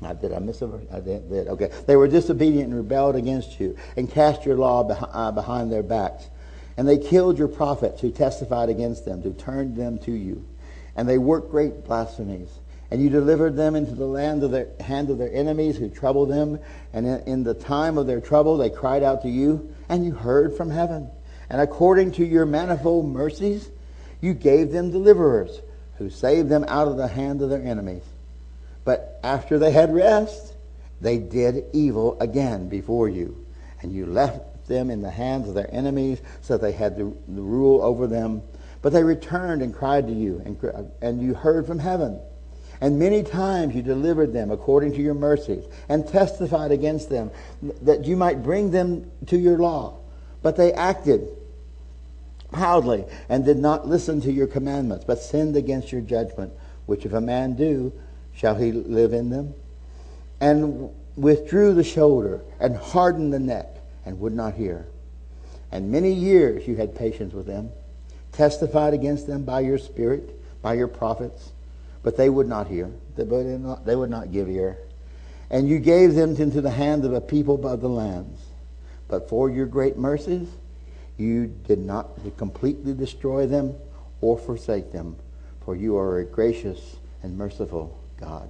Not 0.00 0.20
did 0.20 0.32
I 0.32 0.40
miss 0.40 0.60
a 0.62 0.66
verse? 0.66 0.86
I 0.92 1.00
did, 1.00 1.28
did. 1.30 1.48
Okay. 1.48 1.70
They 1.86 1.96
were 1.96 2.08
disobedient 2.08 2.66
and 2.66 2.76
rebelled 2.76 3.16
against 3.16 3.60
you 3.60 3.76
and 3.96 4.10
cast 4.10 4.44
your 4.44 4.56
law 4.56 4.88
uh, 4.88 5.30
behind 5.30 5.70
their 5.70 5.84
backs. 5.84 6.28
And 6.76 6.88
they 6.88 6.98
killed 6.98 7.38
your 7.38 7.48
prophets 7.48 8.00
who 8.00 8.10
testified 8.10 8.68
against 8.68 9.04
them, 9.04 9.22
who 9.22 9.32
turned 9.32 9.76
them 9.76 9.98
to 10.00 10.10
you. 10.10 10.44
And 10.96 11.08
they 11.08 11.18
worked 11.18 11.50
great 11.50 11.84
blasphemies. 11.84 12.48
And 12.94 13.02
you 13.02 13.10
delivered 13.10 13.56
them 13.56 13.74
into 13.74 13.92
the 13.92 14.06
land 14.06 14.44
of 14.44 14.52
their, 14.52 14.68
hand 14.78 15.10
of 15.10 15.18
their 15.18 15.34
enemies 15.34 15.76
who 15.76 15.88
troubled 15.88 16.30
them. 16.30 16.60
And 16.92 17.08
in, 17.26 17.42
the 17.42 17.52
time 17.52 17.98
of 17.98 18.06
their 18.06 18.20
trouble, 18.20 18.56
they 18.56 18.70
cried 18.70 19.02
out 19.02 19.22
to 19.22 19.28
you, 19.28 19.74
and 19.88 20.04
you 20.04 20.12
heard 20.12 20.56
from 20.56 20.70
heaven. 20.70 21.10
And 21.50 21.60
according 21.60 22.12
to 22.12 22.24
your 22.24 22.46
manifold 22.46 23.06
mercies, 23.06 23.68
you 24.20 24.32
gave 24.32 24.70
them 24.70 24.92
deliverers 24.92 25.60
who 25.98 26.08
saved 26.08 26.48
them 26.48 26.64
out 26.68 26.86
of 26.86 26.96
the 26.96 27.08
hand 27.08 27.42
of 27.42 27.50
their 27.50 27.64
enemies. 27.64 28.04
But 28.84 29.18
after 29.24 29.58
they 29.58 29.72
had 29.72 29.92
rest, 29.92 30.54
they 31.00 31.18
did 31.18 31.64
evil 31.72 32.16
again 32.20 32.68
before 32.68 33.08
you. 33.08 33.44
And 33.82 33.92
you 33.92 34.06
left 34.06 34.68
them 34.68 34.88
in 34.88 35.02
the 35.02 35.10
hands 35.10 35.48
of 35.48 35.54
their 35.54 35.74
enemies 35.74 36.20
so 36.42 36.58
they 36.58 36.70
had 36.70 36.96
the, 36.96 37.12
the 37.26 37.42
rule 37.42 37.82
over 37.82 38.06
them. 38.06 38.42
But 38.82 38.92
they 38.92 39.02
returned 39.02 39.62
and 39.62 39.74
cried 39.74 40.06
to 40.06 40.12
you, 40.12 40.40
and, 40.44 40.92
and 41.02 41.20
you 41.20 41.34
heard 41.34 41.66
from 41.66 41.80
heaven. 41.80 42.20
And 42.80 42.98
many 42.98 43.22
times 43.22 43.74
you 43.74 43.82
delivered 43.82 44.32
them 44.32 44.50
according 44.50 44.92
to 44.92 45.02
your 45.02 45.14
mercies, 45.14 45.64
and 45.88 46.06
testified 46.06 46.72
against 46.72 47.08
them 47.08 47.30
that 47.82 48.04
you 48.04 48.16
might 48.16 48.42
bring 48.42 48.70
them 48.70 49.10
to 49.26 49.38
your 49.38 49.58
law. 49.58 49.98
But 50.42 50.56
they 50.56 50.72
acted 50.72 51.28
proudly 52.52 53.04
and 53.28 53.44
did 53.44 53.58
not 53.58 53.86
listen 53.86 54.20
to 54.22 54.32
your 54.32 54.46
commandments, 54.46 55.04
but 55.04 55.20
sinned 55.20 55.56
against 55.56 55.92
your 55.92 56.00
judgment, 56.00 56.52
which 56.86 57.06
if 57.06 57.12
a 57.12 57.20
man 57.20 57.54
do, 57.54 57.92
shall 58.34 58.54
he 58.54 58.72
live 58.72 59.12
in 59.12 59.30
them? 59.30 59.54
And 60.40 60.90
withdrew 61.16 61.74
the 61.74 61.84
shoulder 61.84 62.42
and 62.60 62.76
hardened 62.76 63.32
the 63.32 63.38
neck 63.38 63.68
and 64.04 64.20
would 64.20 64.34
not 64.34 64.54
hear. 64.54 64.86
And 65.72 65.90
many 65.90 66.12
years 66.12 66.68
you 66.68 66.76
had 66.76 66.94
patience 66.94 67.32
with 67.32 67.46
them, 67.46 67.70
testified 68.32 68.94
against 68.94 69.26
them 69.26 69.44
by 69.44 69.60
your 69.60 69.78
spirit, 69.78 70.40
by 70.62 70.74
your 70.74 70.88
prophets, 70.88 71.52
but 72.04 72.16
they 72.16 72.28
would 72.28 72.46
not 72.46 72.68
hear. 72.68 72.88
They 73.16 73.96
would 73.96 74.10
not 74.10 74.30
give 74.30 74.48
ear. 74.48 74.78
And 75.50 75.68
you 75.68 75.80
gave 75.80 76.14
them 76.14 76.36
into 76.36 76.60
the 76.60 76.70
hand 76.70 77.04
of 77.04 77.12
a 77.12 77.20
people 77.20 77.66
of 77.66 77.80
the 77.80 77.88
lands. 77.88 78.40
But 79.08 79.28
for 79.28 79.50
your 79.50 79.66
great 79.66 79.96
mercies, 79.96 80.48
you 81.16 81.46
did 81.46 81.78
not 81.78 82.10
completely 82.36 82.94
destroy 82.94 83.46
them 83.46 83.74
or 84.20 84.38
forsake 84.38 84.92
them, 84.92 85.16
for 85.64 85.74
you 85.74 85.96
are 85.96 86.18
a 86.18 86.24
gracious 86.24 86.96
and 87.22 87.36
merciful 87.38 87.98
God. 88.20 88.48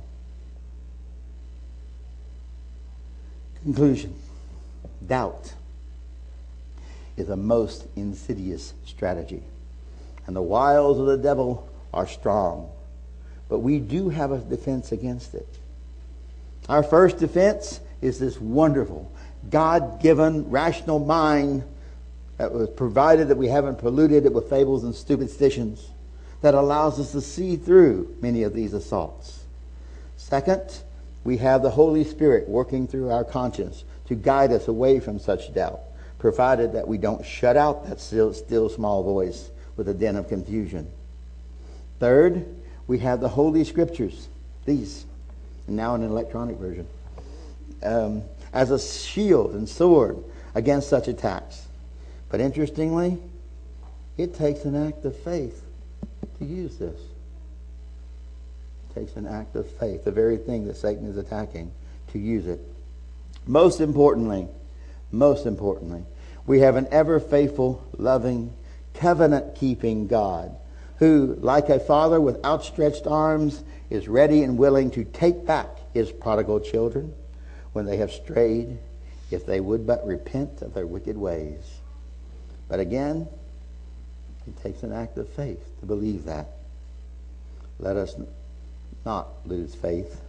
Conclusion 3.63 4.15
doubt 5.07 5.55
is 7.17 7.29
a 7.29 7.37
most 7.37 7.87
insidious 7.97 8.75
strategy, 8.87 9.43
and 10.27 10.35
the 10.35 10.43
wiles 10.43 10.99
of 10.99 11.07
the 11.07 11.17
devil 11.17 11.69
are 11.93 12.07
strong. 12.07 12.71
But 13.49 13.61
we 13.61 13.79
do 13.79 14.09
have 14.09 14.33
a 14.33 14.39
defense 14.39 14.93
against 14.93 15.35
it. 15.35 15.49
Our 16.69 16.83
first 16.83 17.19
defense 17.19 17.81
is 18.01 18.19
this 18.19 18.41
wonderful, 18.41 19.11
God 19.51 20.01
given, 20.01 20.51
rational 20.51 20.99
mind 20.99 21.65
that 22.39 22.53
was 22.53 22.71
provided 22.71 23.29
that 23.29 23.37
we 23.37 23.49
haven't 23.49 23.79
polluted 23.79 24.27
it 24.27 24.33
with 24.33 24.51
fables 24.51 24.85
and 24.85 24.95
superstitions 24.95 25.91
that 26.41 26.55
allows 26.55 26.99
us 26.99 27.13
to 27.13 27.21
see 27.21 27.57
through 27.57 28.15
many 28.21 28.43
of 28.43 28.55
these 28.55 28.73
assaults. 28.73 29.45
Second, 30.17 30.81
we 31.23 31.39
have 31.39 31.63
the 31.63 31.71
Holy 31.71 32.05
Spirit 32.05 32.49
working 32.49 32.87
through 32.87 33.11
our 33.11 33.25
conscience 33.25 33.85
to 34.07 34.15
guide 34.15 34.53
us 34.53 34.69
away 34.69 35.01
from 35.01 35.19
such 35.19 35.55
doubt, 35.55 35.81
provided 36.19 36.73
that 36.73 36.89
we 36.89 36.99
don't 36.99 37.25
shut 37.25 37.57
out 37.57 37.87
that 37.89 38.01
still, 38.01 38.35
still 38.35 38.69
small 38.69 39.03
voice 39.03 39.51
with 39.77 39.89
a 39.89 39.95
din 39.95 40.17
of 40.17 40.29
confusion. 40.29 40.91
Third, 41.99 42.45
we 42.87 42.99
have 42.99 43.21
the 43.21 43.29
Holy 43.29 43.65
Scriptures, 43.65 44.29
these, 44.65 45.05
and 45.67 45.77
now 45.77 45.95
in 45.95 46.03
an 46.03 46.11
electronic 46.11 46.57
version, 46.57 46.87
um, 47.83 48.23
as 48.53 48.71
a 48.71 48.79
shield 48.79 49.55
and 49.55 49.69
sword 49.69 50.23
against 50.55 50.89
such 50.89 51.09
attacks. 51.09 51.67
But 52.31 52.41
interestingly, 52.41 53.19
it 54.17 54.35
takes 54.35 54.65
an 54.65 54.89
act 54.89 55.05
of 55.05 55.17
faith 55.17 55.63
to 56.39 56.45
use 56.45 56.77
this 56.77 57.01
It 58.91 58.95
takes 58.95 59.17
an 59.17 59.27
act 59.27 59.57
of 59.57 59.69
faith, 59.69 60.05
the 60.05 60.13
very 60.13 60.37
thing 60.37 60.67
that 60.67 60.77
Satan 60.77 61.07
is 61.07 61.17
attacking, 61.17 61.73
to 62.13 62.19
use 62.19 62.47
it. 62.47 62.61
Most 63.47 63.81
importantly, 63.81 64.49
most 65.11 65.47
importantly, 65.47 66.03
we 66.47 66.61
have 66.61 66.77
an 66.77 66.87
ever 66.91 67.21
faithful, 67.21 67.85
loving, 67.97 68.53
covenant 68.95 69.55
keeping 69.55 70.07
God 70.07 70.55
who, 70.99 71.37
like 71.41 71.69
a 71.69 71.81
father 71.81 72.21
with 72.21 72.45
outstretched 72.45 73.07
arms, 73.07 73.63
is 73.91 74.09
ready 74.09 74.43
and 74.43 74.59
willing 74.59 74.91
to 74.93 75.05
take 75.05 75.45
back 75.47 75.69
his 75.93 76.11
prodigal 76.11 76.61
children 76.61 77.15
when 77.73 77.87
they 77.87 77.97
have 77.97 78.13
strayed, 78.13 78.79
if 79.31 79.45
they 79.47 79.61
would 79.61 79.87
but 79.87 80.07
repent 80.07 80.63
of 80.63 80.75
their 80.75 80.87
wicked 80.87 81.17
ways. 81.17 81.81
But 82.69 82.81
again, 82.81 83.29
it 84.47 84.63
takes 84.63 84.83
an 84.83 84.93
act 84.93 85.19
of 85.19 85.29
faith 85.29 85.63
to 85.81 85.87
believe 85.87 86.25
that. 86.25 86.49
Let 87.79 87.97
us 87.97 88.15
not 89.05 89.29
lose 89.47 89.75
faith. 89.75 90.21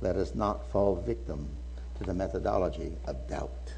Let 0.00 0.16
us 0.16 0.34
not 0.34 0.66
fall 0.70 0.96
victim 0.96 1.48
to 1.98 2.04
the 2.04 2.14
methodology 2.14 2.92
of 3.06 3.28
doubt. 3.28 3.72